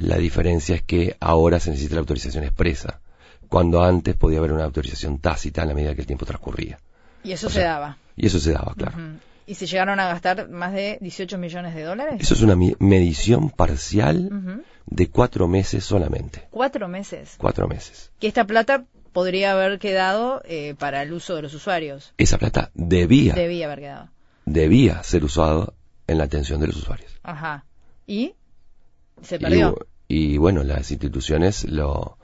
la 0.00 0.16
diferencia 0.16 0.74
es 0.74 0.82
que 0.82 1.16
ahora 1.20 1.60
se 1.60 1.70
necesita 1.70 1.94
la 1.94 2.00
autorización 2.00 2.44
expresa, 2.44 3.00
cuando 3.48 3.82
antes 3.82 4.16
podía 4.16 4.38
haber 4.38 4.52
una 4.52 4.64
autorización 4.64 5.18
tácita 5.18 5.62
a 5.62 5.66
la 5.66 5.74
medida 5.74 5.94
que 5.94 6.00
el 6.00 6.06
tiempo 6.06 6.24
transcurría. 6.24 6.78
Y 7.22 7.32
eso 7.32 7.50
se 7.50 7.60
daba. 7.60 7.98
Y 8.16 8.26
eso 8.26 8.40
se 8.40 8.52
daba, 8.52 8.74
claro. 8.74 8.96
¿Y 9.46 9.56
se 9.56 9.66
llegaron 9.66 10.00
a 10.00 10.06
gastar 10.06 10.48
más 10.48 10.72
de 10.72 10.98
18 11.00 11.36
millones 11.36 11.74
de 11.74 11.82
dólares? 11.82 12.16
Eso 12.20 12.34
es 12.34 12.40
una 12.40 12.56
medición 12.78 13.50
parcial 13.50 14.64
de 14.86 15.08
cuatro 15.10 15.48
meses 15.48 15.84
solamente. 15.84 16.46
¿Cuatro 16.50 16.88
meses? 16.88 17.34
Cuatro 17.36 17.68
meses. 17.68 18.10
Que 18.20 18.28
esta 18.28 18.46
plata 18.46 18.84
podría 19.12 19.52
haber 19.52 19.78
quedado 19.78 20.40
eh, 20.44 20.74
para 20.78 21.02
el 21.02 21.12
uso 21.12 21.34
de 21.36 21.42
los 21.42 21.52
usuarios. 21.52 22.14
Esa 22.16 22.38
plata 22.38 22.70
debía. 22.74 23.34
Debía 23.34 23.66
haber 23.66 23.80
quedado. 23.80 24.08
Debía 24.46 25.02
ser 25.02 25.24
usado 25.24 25.74
en 26.06 26.18
la 26.18 26.24
atención 26.24 26.60
de 26.60 26.68
los 26.68 26.76
usuarios. 26.76 27.12
Ajá. 27.22 27.66
¿Y? 28.06 28.34
Se 29.22 29.38
perdió. 29.38 29.76
Y, 30.10 30.38
bueno, 30.38 30.64
las 30.64 30.90
instituciones 30.90 31.70
lo 31.70 32.18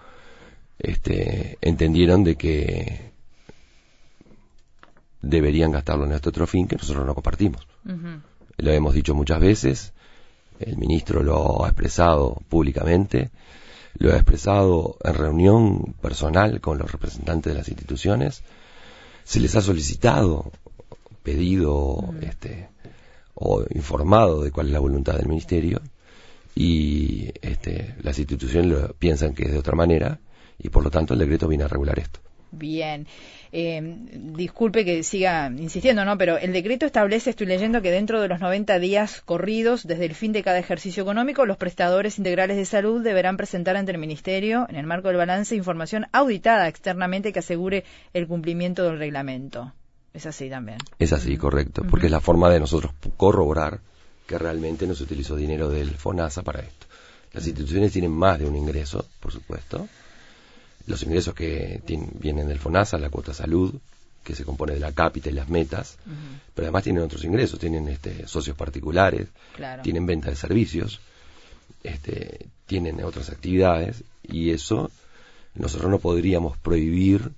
este, 0.77 1.57
entendieron 1.61 2.25
de 2.25 2.35
que 2.35 3.13
deberían 5.23 5.71
gastarlo 5.71 6.05
en 6.05 6.11
este 6.11 6.31
otro 6.31 6.49
fin 6.49 6.67
que 6.67 6.75
nosotros 6.75 7.07
no 7.07 7.15
compartimos. 7.15 7.65
Lo 8.57 8.73
hemos 8.73 8.93
dicho 8.93 9.15
muchas 9.15 9.39
veces, 9.39 9.93
el 10.59 10.77
ministro 10.79 11.23
lo 11.23 11.65
ha 11.65 11.69
expresado 11.69 12.43
públicamente, 12.49 13.31
lo 13.99 14.13
ha 14.13 14.17
expresado 14.17 14.97
en 15.05 15.15
reunión 15.15 15.95
personal 16.03 16.61
con 16.61 16.79
los 16.79 16.91
representantes 16.91 17.53
de 17.53 17.59
las 17.61 17.69
instituciones. 17.69 18.43
se 19.23 19.39
les 19.39 19.55
ha 19.55 19.61
solicitado, 19.61 20.51
pedido, 21.23 22.13
este, 22.21 22.69
o 23.35 23.63
informado 23.71 24.43
de 24.43 24.51
cuál 24.51 24.67
es 24.67 24.73
la 24.73 24.81
voluntad 24.81 25.15
del 25.15 25.29
ministerio 25.29 25.81
y 26.59 27.33
este, 27.43 27.95
las 28.03 28.19
instituciones 28.19 28.71
lo, 28.71 28.95
piensan 28.95 29.35
que 29.35 29.45
es 29.45 29.53
de 29.53 29.59
otra 29.59 29.77
manera 29.77 30.19
y 30.59 30.71
por 30.71 30.83
lo 30.83 30.91
tanto 30.91 31.13
el 31.13 31.21
decreto 31.21 31.47
viene 31.47 31.65
a 31.65 31.69
regular 31.69 31.99
esto. 31.99 32.21
Bien. 32.51 33.07
Eh, 33.53 33.83
disculpe 34.15 34.85
que 34.87 35.03
siga 35.03 35.53
insistiendo, 35.55 36.07
¿no? 36.07 36.17
Pero 36.17 36.39
el 36.39 36.55
decreto 36.55 36.87
establece, 36.87 37.31
estoy 37.31 37.47
leyendo, 37.47 37.83
que 37.83 37.91
dentro 37.91 38.23
de 38.23 38.29
los 38.29 38.41
90 38.41 38.79
días 38.79 39.21
corridos 39.21 39.87
desde 39.87 40.07
el 40.07 40.15
fin 40.15 40.33
de 40.33 40.43
cada 40.43 40.59
ejercicio 40.59 41.03
económico, 41.03 41.45
los 41.45 41.59
prestadores 41.59 42.17
integrales 42.17 42.57
de 42.57 42.65
salud 42.65 43.03
deberán 43.03 43.37
presentar 43.37 43.77
ante 43.77 43.93
el 43.93 43.99
Ministerio, 43.99 44.67
en 44.71 44.77
el 44.77 44.87
marco 44.87 45.09
del 45.09 45.19
balance, 45.19 45.55
información 45.55 46.07
auditada 46.13 46.69
externamente 46.69 47.35
que 47.35 47.41
asegure 47.41 47.85
el 48.15 48.27
cumplimiento 48.27 48.85
del 48.85 48.99
reglamento. 48.99 49.75
Es 50.15 50.25
así 50.25 50.49
también. 50.49 50.79
Es 50.99 51.13
así, 51.13 51.37
correcto, 51.37 51.85
porque 51.91 52.07
es 52.07 52.13
la 52.13 52.21
forma 52.21 52.49
de 52.49 52.61
nosotros 52.61 52.95
corroborar 53.19 53.81
que 54.27 54.39
realmente 54.39 54.87
no 54.87 54.95
se 54.95 55.05
utilizó 55.05 55.37
dinero 55.37 55.69
del 55.69 55.91
FONASA 55.91 56.43
para 56.43 56.61
esto. 56.61 56.87
Las 57.33 57.47
instituciones 57.47 57.93
tienen 57.93 58.13
más 58.13 58.39
de 58.39 58.47
un 58.47 58.57
ingreso, 58.57 59.07
por 59.21 59.33
supuesto. 59.33 59.89
Los 60.87 61.03
ingresos 61.03 61.35
que 61.35 61.83
vienen 62.21 62.49
del 62.49 62.59
FONASA, 62.59 62.99
la 62.99 63.11
cuota 63.11 63.35
salud, 63.35 63.75
que 64.27 64.35
se 64.35 64.45
compone 64.45 64.75
de 64.75 64.81
la 64.81 64.93
cápita 64.93 65.31
y 65.31 65.33
las 65.33 65.49
metas, 65.49 65.99
pero 66.55 66.67
además 66.67 66.83
tienen 66.83 67.05
otros 67.05 67.23
ingresos, 67.25 67.61
tienen 67.61 67.87
este, 67.89 68.27
socios 68.27 68.57
particulares, 68.57 69.29
tienen 69.83 70.05
venta 70.05 70.31
de 70.31 70.37
servicios, 70.37 71.01
este, 71.85 72.47
tienen 72.67 73.03
otras 73.05 73.31
actividades 73.31 74.03
y 74.25 74.51
eso 74.51 74.91
nosotros 75.55 75.91
no 75.91 76.01
podríamos 76.01 76.57
prohibir 76.59 77.31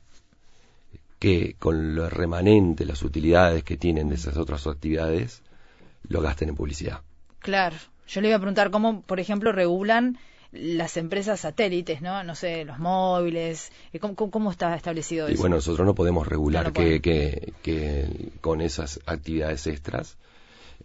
que 1.19 1.57
con 1.59 1.95
lo 1.95 2.09
remanente, 2.09 2.87
las 2.87 3.03
utilidades 3.03 3.65
que 3.65 3.77
tienen 3.77 4.09
de 4.09 4.15
esas 4.15 4.37
otras 4.37 4.67
actividades, 4.67 5.43
lo 6.09 6.21
gasten 6.21 6.51
en 6.51 6.57
publicidad. 6.57 7.03
Claro. 7.41 7.77
Yo 8.09 8.21
le 8.21 8.29
iba 8.29 8.37
a 8.37 8.41
preguntar 8.41 8.71
cómo, 8.71 9.03
por 9.03 9.21
ejemplo, 9.21 9.53
regulan 9.53 10.19
las 10.51 10.97
empresas 10.97 11.41
satélites, 11.41 12.01
¿no? 12.01 12.25
No 12.25 12.35
sé, 12.35 12.65
los 12.65 12.79
móviles, 12.79 13.71
eh, 13.93 13.99
¿cómo, 13.99 14.51
está 14.51 14.75
establecido 14.75 15.27
eso? 15.27 15.35
Y 15.35 15.39
bueno, 15.39 15.57
nosotros 15.57 15.87
no 15.87 15.95
podemos 15.95 16.27
regular 16.27 16.73
que, 16.73 17.01
que, 17.01 18.33
con 18.41 18.63
esas 18.63 19.01
actividades 19.05 19.67
extras, 19.67 20.17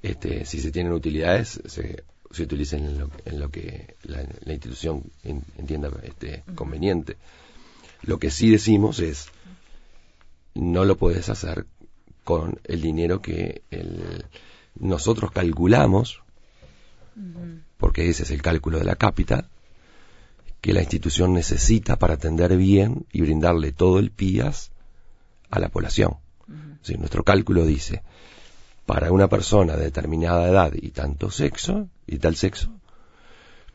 este, 0.01 0.45
si 0.45 0.59
se 0.59 0.71
tienen 0.71 0.91
utilidades, 0.91 1.61
se, 1.65 2.03
se 2.31 2.43
utilicen 2.43 2.85
en 3.25 3.39
lo, 3.39 3.49
que 3.49 3.95
la, 4.03 4.23
institución 4.51 5.03
entienda 5.23 5.89
este, 6.03 6.43
conveniente. 6.55 7.15
Lo 8.01 8.19
que 8.19 8.31
sí 8.31 8.51
decimos 8.51 8.99
es, 8.99 9.27
no 10.55 10.83
lo 10.83 10.97
puedes 10.97 11.29
hacer 11.29 11.65
con 12.25 12.59
el 12.65 12.81
dinero 12.81 13.21
que 13.21 13.61
el, 13.71 14.25
nosotros 14.75 15.31
calculamos, 15.31 16.21
porque 17.77 18.09
ese 18.09 18.23
es 18.23 18.31
el 18.31 18.41
cálculo 18.41 18.79
de 18.79 18.85
la 18.85 18.95
cápita, 18.95 19.49
que 20.61 20.73
la 20.73 20.81
institución 20.81 21.33
necesita 21.33 21.97
para 21.97 22.15
atender 22.15 22.55
bien 22.55 23.05
y 23.11 23.21
brindarle 23.21 23.71
todo 23.71 23.99
el 23.99 24.11
PIAS 24.11 24.71
a 25.49 25.59
la 25.59 25.69
población. 25.69 26.15
nuestro 26.97 27.23
cálculo 27.23 27.65
dice, 27.65 28.01
para 28.85 29.11
una 29.11 29.27
persona 29.27 29.75
de 29.75 29.85
determinada 29.85 30.47
edad 30.47 30.73
y 30.73 30.91
tanto 30.91 31.29
sexo, 31.31 31.89
y 32.07 32.17
tal 32.17 32.35
sexo, 32.35 32.71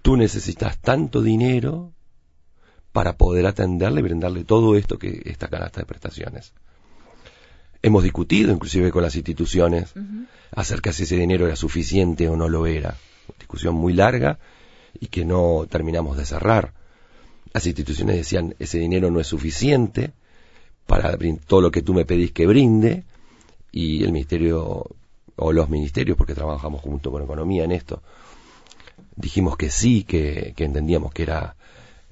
tú 0.02 0.16
necesitas 0.16 0.78
tanto 0.78 1.22
dinero 1.22 1.92
para 2.92 3.16
poder 3.16 3.46
atenderle 3.46 4.00
y 4.00 4.04
brindarle 4.04 4.44
todo 4.44 4.76
esto 4.76 4.98
que 4.98 5.22
esta 5.26 5.48
canasta 5.48 5.80
de 5.80 5.86
prestaciones. 5.86 6.52
Hemos 7.82 8.02
discutido 8.02 8.52
inclusive 8.52 8.90
con 8.90 9.02
las 9.02 9.14
instituciones 9.14 9.94
acerca 10.50 10.92
si 10.92 11.04
ese 11.04 11.16
dinero 11.16 11.46
era 11.46 11.56
suficiente 11.56 12.28
o 12.28 12.36
no 12.36 12.48
lo 12.48 12.66
era. 12.66 12.96
discusión 13.38 13.74
muy 13.74 13.92
larga 13.92 14.38
y 14.98 15.06
que 15.06 15.24
no 15.24 15.66
terminamos 15.68 16.16
de 16.16 16.26
cerrar. 16.26 16.72
Las 17.52 17.66
instituciones 17.66 18.16
decían 18.16 18.54
ese 18.58 18.78
dinero 18.78 19.10
no 19.10 19.20
es 19.20 19.26
suficiente 19.26 20.12
para 20.86 21.16
todo 21.46 21.60
lo 21.60 21.70
que 21.70 21.82
tú 21.82 21.94
me 21.94 22.04
pedís 22.04 22.32
que 22.32 22.46
brinde 22.46 23.04
y 23.70 24.02
el 24.02 24.12
ministerio 24.12 24.86
o 25.36 25.52
los 25.52 25.68
ministerios, 25.68 26.16
porque 26.16 26.34
trabajamos 26.34 26.80
junto 26.80 27.12
con 27.12 27.22
economía 27.22 27.64
en 27.64 27.72
esto, 27.72 28.02
dijimos 29.14 29.56
que 29.56 29.70
sí, 29.70 30.02
que, 30.02 30.54
entendíamos 30.56 31.12
que 31.12 31.22
era 31.22 31.56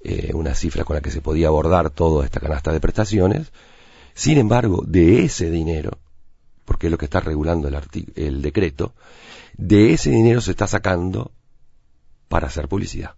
eh, 0.04 0.30
una 0.32 0.54
cifra 0.54 0.84
con 0.84 0.94
la 0.94 1.02
que 1.02 1.10
se 1.10 1.20
podía 1.20 1.48
abordar 1.48 1.90
toda 1.90 2.24
esta 2.24 2.38
canasta 2.38 2.72
de 2.72 2.80
prestaciones 2.80 3.50
sin 4.16 4.38
embargo, 4.38 4.82
de 4.86 5.24
ese 5.24 5.50
dinero, 5.50 5.98
porque 6.64 6.86
es 6.86 6.90
lo 6.90 6.96
que 6.96 7.04
está 7.04 7.20
regulando 7.20 7.68
el, 7.68 8.40
decreto, 8.40 8.94
de 9.58 9.92
ese 9.92 10.08
dinero 10.08 10.40
se 10.40 10.52
está 10.52 10.66
sacando 10.66 11.32
para 12.28 12.46
hacer 12.46 12.66
publicidad. 12.66 13.14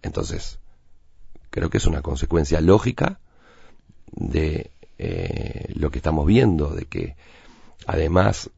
Entonces, 0.00 0.58
creo 1.50 1.68
que 1.68 1.76
es 1.76 1.84
una 1.84 2.00
consecuencia 2.00 2.62
lógica 2.62 3.20
de 4.10 4.70
eh, 4.96 5.70
lo 5.74 5.90
que 5.90 5.98
estamos 5.98 6.26
viendo, 6.26 6.70
de 6.70 6.86
que 6.86 7.16
además, 7.86 8.48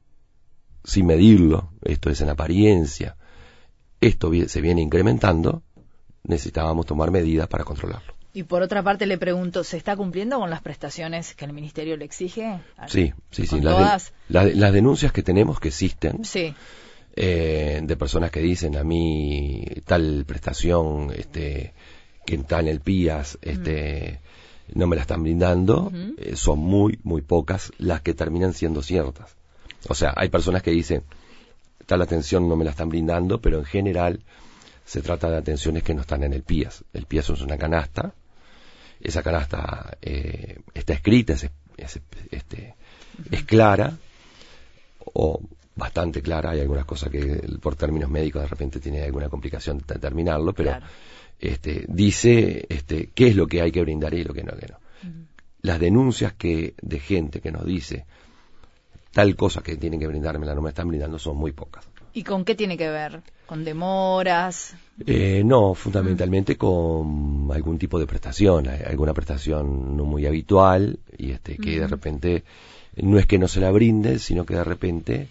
sin 0.84 1.06
medirlo, 1.06 1.72
esto 1.82 2.08
es 2.08 2.20
en 2.20 2.28
apariencia, 2.28 3.16
esto 4.00 4.30
se 4.46 4.60
viene 4.60 4.80
incrementando, 4.80 5.64
necesitábamos 6.22 6.86
tomar 6.86 7.10
medidas 7.10 7.48
para 7.48 7.64
controlarlo. 7.64 8.15
Y 8.36 8.42
por 8.42 8.60
otra 8.60 8.82
parte 8.82 9.06
le 9.06 9.16
pregunto, 9.16 9.64
¿se 9.64 9.78
está 9.78 9.96
cumpliendo 9.96 10.38
con 10.38 10.50
las 10.50 10.60
prestaciones 10.60 11.34
que 11.34 11.46
el 11.46 11.54
Ministerio 11.54 11.96
le 11.96 12.04
exige? 12.04 12.60
Sí, 12.86 13.14
sí, 13.30 13.46
sí. 13.46 13.62
Las, 13.62 14.12
las, 14.28 14.72
denuncias 14.74 15.10
que 15.10 15.22
tenemos 15.22 15.58
que 15.58 15.68
existen 15.68 16.22
sí. 16.22 16.54
Eh, 17.14 17.80
de 17.82 17.96
personas 17.96 18.30
que 18.30 18.40
dicen 18.40 18.76
a 18.76 18.84
mí 18.84 19.64
tal 19.86 20.26
prestación 20.26 21.14
este, 21.16 21.72
que 22.26 22.34
está 22.34 22.60
en 22.60 22.68
el 22.68 22.80
PIAS 22.80 23.38
este, 23.40 24.20
no 24.74 24.86
me 24.86 24.96
la 24.96 25.02
están 25.02 25.22
brindando, 25.22 25.90
eh, 26.18 26.36
son 26.36 26.58
muy, 26.58 26.98
muy 27.04 27.22
pocas 27.22 27.72
las 27.78 28.02
que 28.02 28.12
terminan 28.12 28.52
siendo 28.52 28.82
ciertas. 28.82 29.34
O 29.88 29.94
sea, 29.94 30.12
hay 30.14 30.28
personas 30.28 30.62
que 30.62 30.72
dicen 30.72 31.04
tal 31.86 32.02
atención 32.02 32.50
no 32.50 32.56
me 32.56 32.66
la 32.66 32.72
están 32.72 32.90
brindando, 32.90 33.40
pero 33.40 33.60
en 33.60 33.64
general 33.64 34.20
se 34.84 35.00
trata 35.00 35.30
de 35.30 35.38
atenciones 35.38 35.82
que 35.82 35.94
no 35.94 36.02
están 36.02 36.22
en 36.22 36.34
el 36.34 36.42
PIAS. 36.42 36.84
El 36.92 37.06
PIAS 37.06 37.30
es 37.30 37.40
una 37.40 37.56
canasta 37.56 38.12
esa 39.00 39.22
canasta 39.22 39.96
eh, 40.00 40.60
está 40.74 40.94
escrita, 40.94 41.34
es, 41.34 41.50
este, 42.30 42.74
es 43.30 43.44
clara, 43.44 43.96
o 45.14 45.40
bastante 45.74 46.22
clara, 46.22 46.50
hay 46.50 46.60
algunas 46.60 46.84
cosas 46.84 47.10
que 47.10 47.42
por 47.60 47.76
términos 47.76 48.10
médicos 48.10 48.42
de 48.42 48.48
repente 48.48 48.80
tiene 48.80 49.02
alguna 49.02 49.28
complicación 49.28 49.78
de 49.78 49.98
terminarlo, 49.98 50.52
pero 50.54 50.78
este, 51.38 51.84
dice 51.88 52.66
este, 52.68 53.10
qué 53.14 53.28
es 53.28 53.36
lo 53.36 53.46
que 53.46 53.60
hay 53.60 53.70
que 53.70 53.82
brindar 53.82 54.14
y 54.14 54.24
lo 54.24 54.32
que 54.32 54.42
no, 54.42 54.56
que 54.56 54.66
no. 54.68 54.78
Las 55.60 55.80
denuncias 55.80 56.32
que 56.34 56.74
de 56.80 57.00
gente 57.00 57.40
que 57.40 57.50
nos 57.50 57.64
dice 57.64 58.06
tal 59.12 59.34
cosa 59.34 59.62
que 59.62 59.76
tienen 59.76 59.98
que 59.98 60.06
brindarme 60.06 60.46
la 60.46 60.54
no 60.54 60.62
me 60.62 60.68
están 60.70 60.88
brindando 60.88 61.18
son 61.18 61.36
muy 61.36 61.52
pocas. 61.52 61.88
¿Y 62.12 62.22
con 62.22 62.44
qué 62.44 62.54
tiene 62.54 62.76
que 62.76 62.88
ver? 62.88 63.22
¿Con 63.46 63.64
demoras? 63.64 64.74
Eh, 65.04 65.42
no, 65.44 65.74
fundamentalmente 65.74 66.56
con 66.56 67.50
algún 67.52 67.78
tipo 67.78 67.98
de 67.98 68.06
prestación, 68.06 68.66
alguna 68.68 69.12
prestación 69.12 69.96
no 69.96 70.04
muy 70.04 70.24
habitual 70.24 70.98
y 71.18 71.32
este 71.32 71.58
que 71.58 71.80
de 71.80 71.86
repente 71.86 72.44
no 72.96 73.18
es 73.18 73.26
que 73.26 73.38
no 73.38 73.46
se 73.46 73.60
la 73.60 73.70
brinde, 73.70 74.18
sino 74.18 74.46
que 74.46 74.54
de 74.54 74.64
repente 74.64 75.28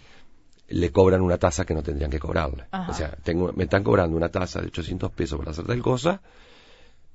le 0.68 0.92
cobran 0.92 1.20
una 1.20 1.38
tasa 1.38 1.64
que 1.64 1.74
no 1.74 1.82
tendrían 1.82 2.10
que 2.10 2.20
cobrarle. 2.20 2.64
O 2.88 2.94
sea, 2.94 3.16
tengo, 3.24 3.52
me 3.54 3.64
están 3.64 3.82
cobrando 3.82 4.16
una 4.16 4.28
tasa 4.28 4.60
de 4.60 4.68
800 4.68 5.10
pesos 5.10 5.38
para 5.38 5.50
hacer 5.50 5.64
tal 5.64 5.82
cosa 5.82 6.20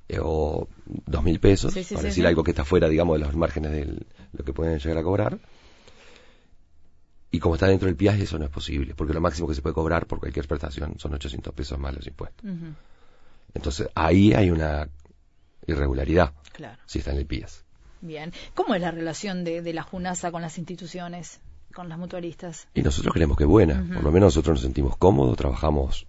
eh, 0.09 0.19
o 0.21 0.67
2.000 1.09 1.39
pesos, 1.39 1.73
para 1.93 2.03
decir 2.03 2.27
algo 2.27 2.43
que 2.43 2.51
está 2.51 2.65
fuera, 2.65 2.89
digamos, 2.89 3.17
de 3.17 3.25
los 3.25 3.35
márgenes 3.35 3.71
de 3.71 4.05
lo 4.33 4.43
que 4.43 4.51
pueden 4.51 4.77
llegar 4.77 4.97
a 4.97 5.03
cobrar 5.03 5.39
y 7.31 7.39
como 7.39 7.55
está 7.55 7.67
dentro 7.67 7.87
del 7.87 7.95
PIAS, 7.95 8.19
eso 8.19 8.37
no 8.37 8.45
es 8.45 8.51
posible, 8.51 8.93
porque 8.93 9.13
lo 9.13 9.21
máximo 9.21 9.47
que 9.47 9.55
se 9.55 9.61
puede 9.61 9.73
cobrar 9.73 10.05
por 10.05 10.19
cualquier 10.19 10.47
prestación 10.47 10.99
son 10.99 11.13
800 11.13 11.53
pesos 11.53 11.79
más 11.79 11.95
los 11.95 12.05
impuestos. 12.05 12.45
Entonces, 13.53 13.87
ahí 13.95 14.33
hay 14.33 14.51
una 14.51 14.89
irregularidad, 15.65 16.33
claro. 16.51 16.77
si 16.85 16.99
está 16.99 17.11
en 17.11 17.17
el 17.17 17.25
PIAS. 17.25 17.63
Bien. 18.01 18.33
¿Cómo 18.53 18.75
es 18.75 18.81
la 18.81 18.91
relación 18.91 19.45
de, 19.45 19.61
la 19.73 19.83
JUNASA 19.83 20.31
con 20.31 20.41
las 20.41 20.57
instituciones, 20.57 21.39
con 21.73 21.87
las 21.87 21.97
mutualistas? 21.97 22.67
Y 22.73 22.81
nosotros 22.81 23.13
creemos 23.13 23.37
que 23.37 23.43
es 23.43 23.49
buena. 23.49 23.85
Por 23.93 24.03
lo 24.03 24.11
menos 24.11 24.35
nosotros 24.35 24.55
nos 24.55 24.61
sentimos 24.63 24.97
cómodos, 24.97 25.37
trabajamos 25.37 26.07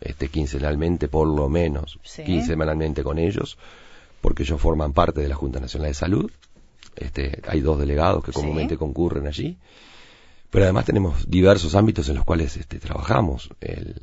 este 0.00 0.28
quincenalmente, 0.28 1.08
por 1.08 1.28
lo 1.28 1.50
menos, 1.50 1.98
quincenalmente 2.24 3.02
con 3.02 3.18
ellos, 3.18 3.58
porque 4.22 4.44
ellos 4.44 4.60
forman 4.60 4.94
parte 4.94 5.20
de 5.20 5.28
la 5.28 5.34
Junta 5.34 5.60
Nacional 5.60 5.88
de 5.88 5.94
Salud. 5.94 6.30
Este, 6.94 7.42
hay 7.46 7.60
dos 7.60 7.78
delegados 7.78 8.24
que 8.24 8.32
comúnmente 8.32 8.78
concurren 8.78 9.26
allí 9.26 9.58
pero 10.56 10.64
además 10.64 10.86
tenemos 10.86 11.28
diversos 11.28 11.74
ámbitos 11.74 12.08
en 12.08 12.14
los 12.14 12.24
cuales 12.24 12.56
este, 12.56 12.78
trabajamos. 12.78 13.50
El, 13.60 14.00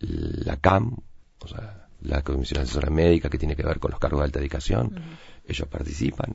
la 0.00 0.56
CAM, 0.56 0.96
o 1.38 1.46
sea, 1.46 1.86
la 2.00 2.22
Comisión 2.22 2.62
Asesora 2.62 2.90
Médica, 2.90 3.30
que 3.30 3.38
tiene 3.38 3.54
que 3.54 3.62
ver 3.62 3.78
con 3.78 3.92
los 3.92 4.00
cargos 4.00 4.18
de 4.18 4.24
alta 4.24 4.40
dedicación, 4.40 5.00
ellos 5.46 5.68
participan. 5.68 6.34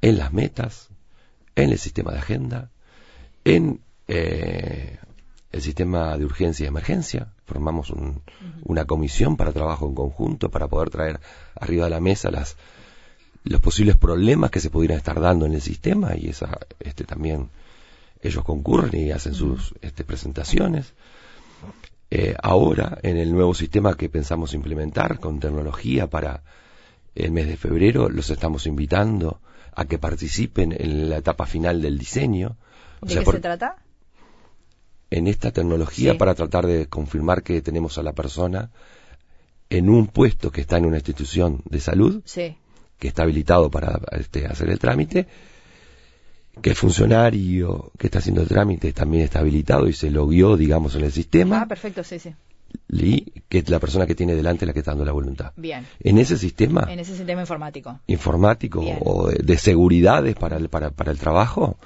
En 0.00 0.18
las 0.18 0.32
metas, 0.32 0.88
en 1.54 1.70
el 1.70 1.78
sistema 1.78 2.10
de 2.10 2.18
agenda, 2.18 2.70
en 3.44 3.80
eh, 4.08 4.98
el 5.52 5.62
sistema 5.62 6.18
de 6.18 6.24
urgencia 6.24 6.64
y 6.64 6.66
emergencia. 6.66 7.32
Formamos 7.46 7.94
una 8.64 8.84
comisión 8.86 9.36
para 9.36 9.52
trabajo 9.52 9.86
en 9.86 9.94
conjunto 9.94 10.50
para 10.50 10.66
poder 10.66 10.90
traer 10.90 11.20
arriba 11.54 11.84
de 11.84 11.90
la 11.90 12.00
mesa 12.00 12.32
las, 12.32 12.56
los 13.44 13.60
posibles 13.60 13.96
problemas 13.96 14.50
que 14.50 14.58
se 14.58 14.70
pudieran 14.70 14.98
estar 14.98 15.20
dando 15.20 15.46
en 15.46 15.52
el 15.52 15.60
sistema 15.60 16.16
y 16.16 16.30
esa, 16.30 16.58
este, 16.80 17.04
también 17.04 17.50
ellos 18.20 18.44
concurren 18.44 19.06
y 19.06 19.10
hacen 19.12 19.34
sus 19.34 19.74
este, 19.80 20.04
presentaciones. 20.04 20.94
Eh, 22.10 22.34
ahora, 22.42 22.98
en 23.02 23.16
el 23.18 23.32
nuevo 23.32 23.54
sistema 23.54 23.96
que 23.96 24.08
pensamos 24.08 24.54
implementar 24.54 25.20
con 25.20 25.40
tecnología 25.40 26.08
para 26.08 26.42
el 27.14 27.32
mes 27.32 27.48
de 27.48 27.56
febrero, 27.56 28.08
los 28.08 28.30
estamos 28.30 28.66
invitando 28.66 29.40
a 29.74 29.84
que 29.84 29.98
participen 29.98 30.72
en 30.72 31.10
la 31.10 31.18
etapa 31.18 31.46
final 31.46 31.82
del 31.82 31.98
diseño. 31.98 32.56
¿De 33.02 33.16
qué 33.16 33.24
se 33.24 33.40
trata? 33.40 33.76
En 35.10 35.26
esta 35.26 35.52
tecnología 35.52 36.18
para 36.18 36.34
tratar 36.34 36.66
de 36.66 36.86
confirmar 36.86 37.42
que 37.42 37.62
tenemos 37.62 37.98
a 37.98 38.02
la 38.02 38.12
persona 38.12 38.70
en 39.70 39.88
un 39.88 40.06
puesto 40.06 40.50
que 40.50 40.62
está 40.62 40.78
en 40.78 40.86
una 40.86 40.96
institución 40.96 41.62
de 41.64 41.80
salud, 41.80 42.22
que 42.24 43.08
está 43.08 43.22
habilitado 43.22 43.70
para 43.70 44.00
este, 44.12 44.46
hacer 44.46 44.70
el 44.70 44.78
trámite, 44.78 45.28
que 46.62 46.70
el 46.70 46.76
funcionario 46.76 47.92
que 47.98 48.06
está 48.08 48.18
haciendo 48.18 48.42
el 48.42 48.48
trámite 48.48 48.92
también 48.92 49.24
está 49.24 49.40
habilitado 49.40 49.88
y 49.88 49.92
se 49.92 50.10
lo 50.10 50.26
guió, 50.26 50.56
digamos, 50.56 50.94
en 50.94 51.04
el 51.04 51.12
sistema. 51.12 51.62
Ah, 51.62 51.66
perfecto, 51.66 52.04
sí, 52.04 52.18
sí. 52.18 52.34
Y 52.90 53.32
que 53.48 53.62
la 53.68 53.78
persona 53.78 54.06
que 54.06 54.14
tiene 54.14 54.34
delante 54.34 54.64
es 54.64 54.66
la 54.66 54.72
que 54.72 54.80
está 54.80 54.90
dando 54.90 55.04
la 55.04 55.12
voluntad. 55.12 55.52
Bien. 55.56 55.86
En 56.00 56.18
ese 56.18 56.36
sistema. 56.36 56.86
En 56.90 56.98
ese 56.98 57.16
sistema 57.16 57.40
informático. 57.40 58.00
Informático 58.06 58.82
o 59.00 59.28
de, 59.30 59.58
seguridades 59.58 60.34
para 60.36 60.56
el, 60.56 60.68
para, 60.68 60.90
para 60.90 61.10
el 61.10 61.18
trabajo, 61.18 61.78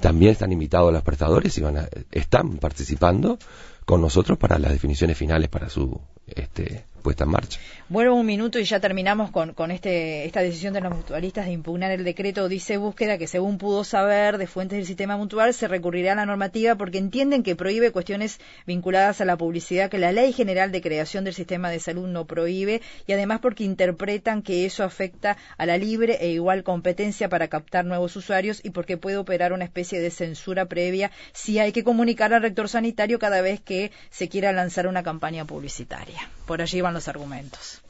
también 0.00 0.32
están 0.32 0.52
invitados 0.52 0.92
los 0.92 1.02
prestadores 1.02 1.56
y 1.58 1.60
van 1.60 1.78
a, 1.78 1.88
están 2.12 2.58
participando 2.58 3.38
con 3.84 4.00
nosotros 4.00 4.38
para 4.38 4.58
las 4.58 4.70
definiciones 4.70 5.16
finales 5.16 5.48
para 5.48 5.68
su 5.68 6.00
este, 6.26 6.84
puesta 7.08 7.24
en 7.24 7.30
marcha. 7.30 7.58
Vuelvo 7.88 8.16
un 8.16 8.26
minuto 8.26 8.58
y 8.58 8.64
ya 8.64 8.80
terminamos 8.80 9.30
con, 9.30 9.70
este, 9.70 10.26
esta 10.26 10.42
decisión 10.42 10.74
de 10.74 10.82
los 10.82 10.94
mutualistas 10.94 11.46
de 11.46 11.52
impugnar 11.52 11.90
el 11.90 12.04
decreto 12.04 12.46
dice 12.46 12.76
búsqueda 12.76 13.16
que 13.16 13.26
según 13.26 13.56
pudo 13.56 13.82
saber 13.82 14.36
de 14.36 14.46
fuentes 14.46 14.76
del 14.76 14.86
sistema 14.86 15.16
mutual 15.16 15.54
se 15.54 15.68
recurrirá 15.68 16.12
a 16.12 16.16
la 16.16 16.26
normativa 16.26 16.74
porque 16.74 16.98
entienden 16.98 17.42
que 17.42 17.56
prohíbe 17.56 17.90
cuestiones 17.90 18.40
vinculadas 18.66 19.22
a 19.22 19.24
la 19.24 19.38
publicidad 19.38 19.88
que 19.88 19.96
la 19.96 20.12
ley 20.12 20.34
general 20.34 20.70
de 20.70 20.82
creación 20.82 21.24
del 21.24 21.32
sistema 21.32 21.70
de 21.70 21.80
salud 21.80 22.06
no 22.06 22.26
prohíbe 22.26 22.82
y 23.06 23.14
además 23.14 23.40
porque 23.40 23.64
interpretan 23.64 24.42
que 24.42 24.66
eso 24.66 24.84
afecta 24.84 25.38
a 25.56 25.64
la 25.64 25.78
libre 25.78 26.18
e 26.20 26.28
igual 26.28 26.64
competencia 26.64 27.30
para 27.30 27.48
captar 27.48 27.86
nuevos 27.86 28.16
usuarios 28.16 28.60
y 28.62 28.68
porque 28.68 28.98
puede 28.98 29.16
operar 29.16 29.54
una 29.54 29.64
especie 29.64 29.98
de 29.98 30.10
censura 30.10 30.66
previa 30.66 31.10
si 31.32 31.58
hay 31.58 31.72
que 31.72 31.84
comunicar 31.84 32.34
al 32.34 32.42
rector 32.42 32.68
sanitario 32.68 33.18
cada 33.18 33.40
vez 33.40 33.62
que 33.62 33.92
se 34.10 34.28
quiera 34.28 34.52
lanzar 34.52 34.86
una 34.86 35.02
campaña 35.02 35.46
publicitaria. 35.46 36.28
Por 36.46 36.60
allí 36.60 36.80
van 36.82 36.94
los 36.94 36.97
argumentos 37.06 37.82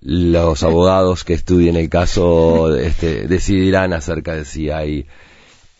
los 0.00 0.62
abogados 0.62 1.24
que 1.24 1.34
estudien 1.34 1.76
el 1.76 1.88
caso 1.88 2.74
este, 2.76 3.26
decidirán 3.26 3.92
acerca 3.92 4.34
de 4.34 4.44
si 4.44 4.70
hay 4.70 5.06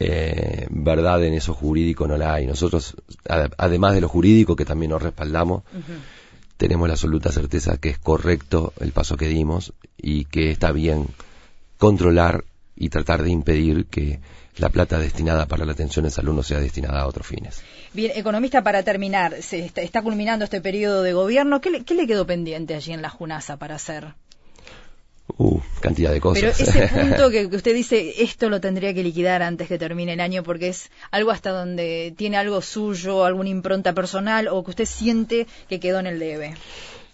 eh, 0.01 0.67
verdad 0.71 1.25
en 1.25 1.35
eso 1.35 1.55
jurídico 1.55 2.05
o 2.05 2.09
no 2.09 2.17
la 2.17 2.35
hay. 2.35 2.47
Nosotros, 2.47 2.97
además 3.57 3.95
de 3.95 4.01
lo 4.01 4.09
jurídico 4.09 4.57
que 4.57 4.64
también 4.64 4.91
nos 4.91 5.03
respaldamos, 5.03 5.62
tenemos 6.57 6.88
la 6.88 6.95
absoluta 6.95 7.31
certeza 7.33 7.79
que 7.79 7.91
es 7.91 7.99
correcto 7.99 8.73
el 8.81 8.93
paso 8.93 9.17
que 9.17 9.29
dimos 9.29 9.73
y 9.97 10.25
que 10.25 10.51
está 10.51 10.73
bien 10.73 11.07
controlar 11.79 12.45
y 12.77 12.88
tratar 12.91 13.23
de 13.23 13.31
impedir 13.31 13.87
que 13.87 14.21
la 14.59 14.68
plata 14.68 14.99
destinada 14.99 15.47
para 15.47 15.64
la 15.64 15.73
atención 15.73 16.05
en 16.05 16.11
salud 16.11 16.35
no 16.35 16.42
sea 16.42 16.61
destinada 16.61 17.01
a 17.01 17.07
otros 17.07 17.27
fines. 17.27 17.62
Bien, 17.92 18.12
economista, 18.14 18.62
para 18.62 18.83
terminar, 18.83 19.42
se 19.42 19.71
está, 19.75 20.03
culminando 20.03 20.44
este 20.44 20.61
periodo 20.61 21.03
de 21.03 21.12
gobierno. 21.12 21.61
¿Qué 21.61 21.71
le, 21.71 21.85
¿Qué 21.85 21.94
le, 21.94 22.07
quedó 22.07 22.27
pendiente 22.27 22.75
allí 22.75 22.92
en 22.92 23.03
la 23.03 23.09
Junasa 23.09 23.57
para 23.57 23.77
hacer? 23.77 24.14
Uh, 25.37 25.61
cantidad 25.81 26.11
de 26.11 26.21
cosas. 26.21 26.57
Pero 26.57 26.71
ese 26.71 26.88
punto 26.94 27.31
que, 27.31 27.47
usted 27.47 27.75
dice, 27.75 28.23
esto 28.23 28.49
lo 28.49 28.61
tendría 28.61 28.94
que 28.94 29.03
liquidar 29.03 29.42
antes 29.42 29.68
que 29.68 29.79
termine 29.79 30.14
el 30.14 30.21
año 30.21 30.42
porque 30.42 30.68
es 30.68 30.90
algo 31.11 31.31
hasta 31.31 31.51
donde 31.51 32.14
tiene 32.16 32.37
algo 32.37 32.62
suyo, 32.62 33.25
alguna 33.25 33.51
impronta 33.51 33.92
personal 33.92 34.49
o 34.49 34.64
que 34.64 34.71
usted 34.71 34.87
siente 34.87 35.47
que 35.68 35.79
quedó 35.79 36.01
en 36.01 36.07
el 36.07 36.18
debe. 36.18 36.55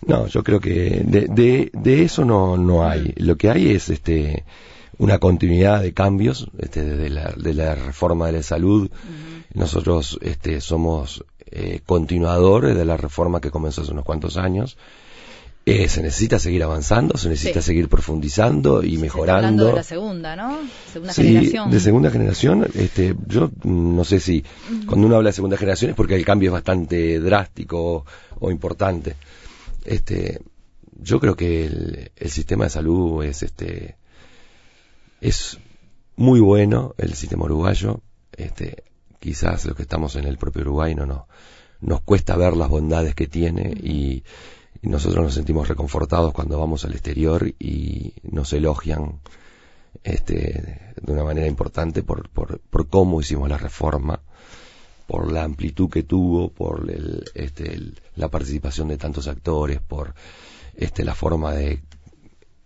No, 0.07 0.27
yo 0.27 0.43
creo 0.43 0.61
que 0.61 1.03
de, 1.05 1.71
de, 1.73 2.03
eso 2.03 2.25
no, 2.25 2.57
no 2.57 2.87
hay. 2.87 3.13
Lo 3.17 3.37
que 3.37 3.51
hay 3.51 3.71
es 3.73 3.89
este 3.89 4.45
una 4.99 5.19
continuidad 5.19 5.83
de 5.83 5.93
cambios 5.93 6.49
este, 6.59 6.85
de, 6.85 7.11
la, 7.11 7.33
de 7.37 7.55
la 7.55 7.75
reforma 7.75 8.27
de 8.27 8.33
la 8.33 8.43
salud. 8.43 8.91
Nosotros 9.53 10.19
este, 10.23 10.61
somos 10.61 11.25
eh, 11.47 11.81
continuadores 11.87 12.77
de 12.77 12.85
la 12.85 12.97
reforma 12.97 13.41
que 13.41 13.51
comenzó 13.51 13.83
hace 13.83 13.93
unos 13.93 14.05
cuantos 14.05 14.37
años. 14.37 14.77
Eh, 15.67 15.89
se 15.89 16.03
necesita 16.03 16.39
seguir 16.39 16.63
avanzando, 16.63 17.17
se 17.17 17.31
necesita 17.31 17.63
seguir 17.63 17.89
profundizando 17.89 18.83
y 18.83 18.99
mejorando. 18.99 19.47
Hablando 19.47 19.67
de 19.69 19.73
la 19.73 19.83
segunda, 19.83 20.37
¿no? 20.37 20.59
Segunda 20.93 21.15
generación. 21.15 21.71
De 21.71 21.81
segunda 21.81 22.11
generación, 22.11 22.67
este, 22.75 23.17
yo 23.27 23.51
no 23.63 24.05
sé 24.05 24.21
si 24.21 24.45
cuando 24.87 25.07
uno 25.07 25.17
habla 25.17 25.31
de 25.31 25.33
segunda 25.33 25.57
generación 25.57 25.93
es 25.93 25.97
porque 25.97 26.17
el 26.17 26.25
cambio 26.25 26.49
es 26.49 26.53
bastante 26.53 27.19
drástico 27.19 28.05
o, 28.41 28.51
importante. 28.51 29.17
Este, 29.87 30.43
yo 31.01 31.19
creo 31.19 31.35
que 31.35 31.65
el, 31.65 32.11
el, 32.15 32.31
sistema 32.31 32.65
de 32.65 32.71
salud 32.71 33.25
es 33.25 33.43
este 33.43 33.97
es 35.25 35.59
muy 36.17 36.41
bueno 36.41 36.95
el 36.99 37.15
sistema 37.15 37.47
uruguayo. 37.47 38.01
Este, 38.37 38.85
quizás 39.19 39.65
los 39.65 39.75
que 39.75 39.83
estamos 39.83 40.17
en 40.17 40.27
el 40.27 40.37
propio 40.37 40.63
Uruguay 40.63 40.95
no, 40.95 41.07
no 41.07 41.27
nos 41.81 42.03
cuesta 42.03 42.37
ver 42.37 42.57
las 42.57 42.69
bondades 42.69 43.15
que 43.15 43.27
tiene 43.27 43.71
y, 43.71 44.23
nosotros 44.83 45.25
nos 45.25 45.33
sentimos 45.33 45.67
reconfortados 45.67 46.35
cuando 46.35 46.59
vamos 46.59 46.85
al 46.85 46.93
exterior 46.93 47.55
y 47.59 48.13
nos 48.23 48.53
elogian 48.53 49.21
este, 50.03 50.93
de 51.01 51.13
una 51.13 51.25
manera 51.25 51.47
importante 51.47 52.03
por, 52.03 52.29
por, 52.29 52.61
por 52.61 52.89
cómo 52.89 53.19
hicimos 53.19 53.49
la 53.49 53.57
reforma, 53.57 54.21
por 55.07 55.33
la 55.33 55.45
amplitud 55.45 55.89
que 55.89 56.03
tuvo, 56.03 56.51
por 56.51 56.91
el, 56.91 57.25
este, 57.35 57.95
la 58.17 58.29
participación 58.29 58.89
de 58.89 58.99
tantos 58.99 59.27
actores, 59.27 59.81
por 59.81 60.15
este, 60.75 61.03
la 61.03 61.15
forma 61.15 61.55
de 61.55 61.81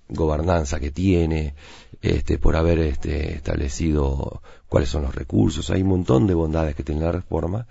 gobernanza 0.08 0.80
que 0.80 0.90
tiene, 0.90 1.54
este, 2.00 2.38
por 2.38 2.56
haber 2.56 2.78
este, 2.80 3.34
establecido 3.34 4.42
cuáles 4.68 4.88
son 4.88 5.02
los 5.02 5.14
recursos. 5.14 5.70
Hay 5.70 5.82
un 5.82 5.88
montón 5.88 6.26
de 6.26 6.34
bondades 6.34 6.74
que 6.74 6.84
tiene 6.84 7.02
la 7.02 7.12
reforma, 7.12 7.66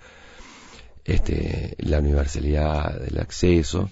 este, 1.04 1.74
la 1.78 2.00
universalidad 2.00 3.00
del 3.00 3.18
acceso, 3.18 3.88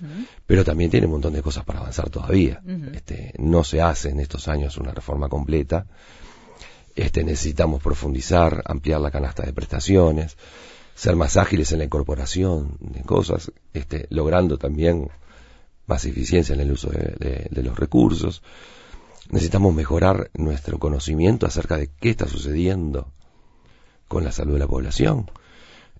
pero 0.47 0.65
también 0.65 0.91
tiene 0.91 1.07
un 1.07 1.13
montón 1.13 1.33
de 1.33 1.43
cosas 1.43 1.65
para 1.65 1.81
avanzar 1.81 2.11
todavía. 2.11 2.61
este, 2.93 3.33
no 3.39 3.65
se 3.65 3.81
hace 3.81 4.11
en 4.11 4.21
estos 4.21 4.49
años 4.49 4.77
una 4.77 4.93
reforma 4.93 5.29
completa. 5.29 5.87
Este, 6.95 7.25
necesitamos 7.25 7.83
profundizar, 7.83 8.63
ampliar 8.67 9.01
la 9.01 9.11
canasta 9.11 9.43
de 9.45 9.53
prestaciones, 9.53 10.37
ser 10.95 11.15
más 11.15 11.37
ágiles 11.37 11.73
en 11.73 11.79
la 11.79 11.85
incorporación 11.85 12.77
de 12.81 13.03
cosas, 13.03 13.53
este, 13.75 14.07
logrando 14.11 14.57
también 14.57 15.11
más 15.87 16.05
eficiencia 16.05 16.55
en 16.55 16.61
el 16.61 16.73
uso 16.73 16.91
de, 16.91 17.49
los 17.63 17.79
recursos. 17.79 18.43
Necesitamos 19.31 19.75
mejorar 19.75 20.31
nuestro 20.35 20.79
conocimiento 20.79 21.47
acerca 21.47 21.77
de 21.77 21.91
qué 22.01 22.11
está 22.11 22.29
sucediendo 22.29 23.13
con 24.09 24.25
la 24.25 24.33
salud 24.33 24.55
de 24.55 24.61
la 24.61 24.69
población. 24.69 25.31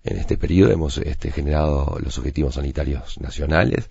En 0.03 0.17
este 0.17 0.37
periodo 0.37 0.71
hemos 0.71 0.97
este, 0.99 1.31
generado 1.31 1.97
los 2.01 2.17
objetivos 2.17 2.55
sanitarios 2.55 3.19
nacionales, 3.19 3.89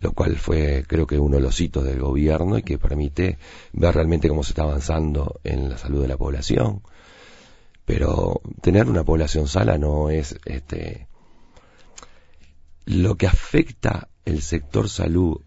lo 0.00 0.12
cual 0.12 0.36
fue 0.36 0.84
creo 0.86 1.06
que 1.06 1.18
uno 1.18 1.36
de 1.36 1.42
los 1.42 1.60
hitos 1.60 1.84
del 1.84 2.00
gobierno 2.00 2.58
y 2.58 2.62
que 2.62 2.78
permite 2.78 3.38
ver 3.72 3.94
realmente 3.94 4.28
cómo 4.28 4.42
se 4.42 4.50
está 4.50 4.62
avanzando 4.62 5.40
en 5.44 5.68
la 5.68 5.78
salud 5.78 6.02
de 6.02 6.08
la 6.08 6.16
población. 6.16 6.82
Pero 7.84 8.40
tener 8.60 8.88
una 8.88 9.04
población 9.04 9.46
sana 9.46 9.78
no 9.78 10.10
es 10.10 10.36
este 10.46 11.06
lo 12.84 13.16
que 13.16 13.26
afecta 13.26 14.08
el 14.24 14.42
sector 14.42 14.88
salud 14.88 15.40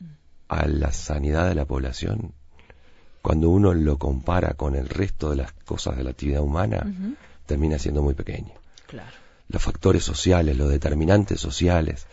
a 0.47 0.67
la 0.67 0.91
sanidad 0.91 1.47
de 1.47 1.55
la 1.55 1.65
población, 1.65 2.33
cuando 3.21 3.49
uno 3.49 3.73
lo 3.73 3.97
compara 3.97 4.53
con 4.53 4.75
el 4.75 4.87
resto 4.87 5.29
de 5.29 5.37
las 5.37 5.51
cosas 5.51 5.97
de 5.97 6.03
la 6.03 6.11
actividad 6.11 6.41
humana, 6.41 6.85
termina 7.45 7.77
siendo 7.77 8.01
muy 8.01 8.13
pequeño. 8.13 8.53
Los 9.49 9.61
factores 9.61 10.03
sociales, 10.03 10.57
los 10.57 10.69
determinantes 10.69 11.39
sociales, 11.39 12.07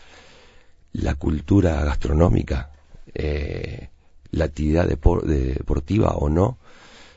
la 0.93 1.15
cultura 1.15 1.85
gastronómica, 1.85 2.71
eh, 3.15 3.89
la 4.31 4.45
actividad 4.47 4.87
deportiva 4.89 6.15
o 6.15 6.29
no, 6.29 6.59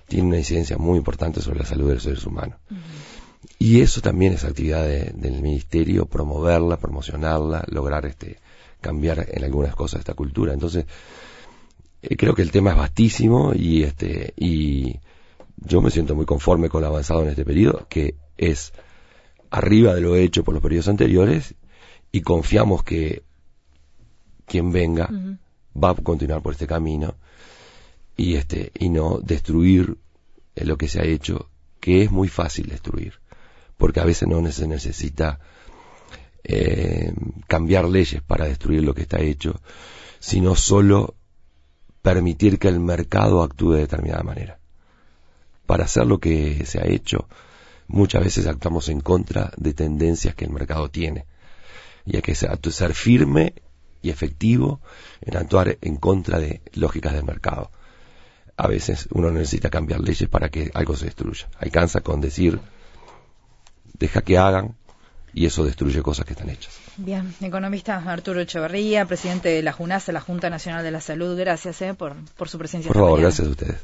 tiene 0.07 0.27
una 0.27 0.37
incidencia 0.37 0.77
muy 0.77 0.97
importante 0.97 1.41
sobre 1.41 1.59
la 1.59 1.65
salud 1.65 1.89
de 1.89 1.95
los 1.95 2.03
seres 2.03 2.25
humanos. 2.25 2.59
Y 3.59 3.81
eso 3.81 4.01
también 4.01 4.33
es 4.33 4.43
actividad 4.43 4.85
del 4.85 5.41
ministerio, 5.41 6.05
promoverla, 6.05 6.77
promocionarla, 6.77 7.65
lograr 7.67 8.05
este 8.05 8.39
cambiar 8.81 9.27
en 9.31 9.43
algunas 9.43 9.75
cosas 9.75 9.99
esta 9.99 10.13
cultura. 10.13 10.53
Entonces, 10.53 10.85
eh, 12.01 12.15
creo 12.15 12.35
que 12.35 12.43
el 12.43 12.51
tema 12.51 12.71
es 12.71 12.77
vastísimo 12.77 13.53
y 13.55 13.83
este 13.83 14.33
y 14.37 14.99
yo 15.57 15.81
me 15.81 15.89
siento 15.89 16.15
muy 16.15 16.25
conforme 16.25 16.69
con 16.69 16.81
lo 16.81 16.87
avanzado 16.87 17.23
en 17.23 17.29
este 17.29 17.45
periodo, 17.45 17.87
que 17.89 18.15
es 18.37 18.73
arriba 19.49 19.95
de 19.95 20.01
lo 20.01 20.15
hecho 20.15 20.43
por 20.43 20.53
los 20.53 20.61
periodos 20.61 20.87
anteriores 20.87 21.55
y 22.11 22.21
confiamos 22.21 22.83
que 22.83 23.23
quien 24.45 24.71
venga 24.71 25.09
va 25.75 25.91
a 25.91 25.95
continuar 25.95 26.41
por 26.41 26.53
este 26.53 26.67
camino 26.67 27.15
y 28.15 28.35
este 28.35 28.71
y 28.77 28.89
no 28.89 29.19
destruir 29.19 29.97
lo 30.55 30.77
que 30.77 30.87
se 30.87 31.01
ha 31.01 31.05
hecho 31.05 31.49
que 31.79 32.03
es 32.03 32.11
muy 32.11 32.27
fácil 32.27 32.67
destruir 32.67 33.19
porque 33.77 33.99
a 33.99 34.05
veces 34.05 34.27
no 34.27 34.51
se 34.51 34.67
necesita 34.67 35.39
eh, 36.43 37.13
cambiar 37.47 37.85
leyes 37.85 38.21
para 38.21 38.45
destruir 38.45 38.83
lo 38.83 38.93
que 38.93 39.03
está 39.03 39.19
hecho 39.19 39.61
sino 40.19 40.55
solo 40.55 41.15
permitir 42.01 42.57
que 42.59 42.67
el 42.67 42.79
mercado 42.79 43.43
actúe 43.43 43.73
de 43.73 43.81
determinada 43.81 44.23
manera 44.23 44.59
para 45.65 45.85
hacer 45.85 46.05
lo 46.05 46.19
que 46.19 46.65
se 46.65 46.79
ha 46.79 46.85
hecho 46.85 47.27
muchas 47.87 48.23
veces 48.23 48.47
actuamos 48.47 48.89
en 48.89 49.01
contra 49.01 49.51
de 49.57 49.73
tendencias 49.73 50.35
que 50.35 50.45
el 50.45 50.51
mercado 50.51 50.89
tiene 50.89 51.25
y 52.05 52.15
hay 52.15 52.21
que 52.21 52.35
ser 52.35 52.93
firme 52.93 53.53
y 54.01 54.09
efectivo 54.09 54.81
en 55.21 55.37
actuar 55.37 55.77
en 55.81 55.97
contra 55.97 56.39
de 56.39 56.61
lógicas 56.73 57.13
del 57.13 57.25
mercado. 57.25 57.71
A 58.55 58.67
veces 58.67 59.07
uno 59.11 59.29
necesita 59.31 59.69
cambiar 59.69 59.99
leyes 59.99 60.29
para 60.29 60.49
que 60.49 60.71
algo 60.73 60.95
se 60.95 61.05
destruya. 61.05 61.47
Alcanza 61.59 62.01
con 62.01 62.21
decir, 62.21 62.59
deja 63.99 64.21
que 64.21 64.37
hagan 64.37 64.75
y 65.33 65.45
eso 65.45 65.63
destruye 65.63 66.01
cosas 66.01 66.25
que 66.25 66.33
están 66.33 66.49
hechas. 66.49 66.77
Bien, 66.97 67.33
economista 67.41 67.97
Arturo 67.97 68.41
Echeverría, 68.41 69.05
presidente 69.05 69.49
de 69.49 69.61
la 69.61 69.71
JUNAS, 69.71 70.07
la 70.07 70.21
Junta 70.21 70.49
Nacional 70.49 70.83
de 70.83 70.91
la 70.91 71.01
Salud, 71.01 71.37
gracias 71.37 71.81
eh, 71.81 71.93
por, 71.93 72.15
por 72.37 72.49
su 72.49 72.57
presencia. 72.57 72.91
Por 72.91 73.01
favor, 73.01 73.19
gracias 73.19 73.47
a 73.47 73.51
ustedes. 73.51 73.83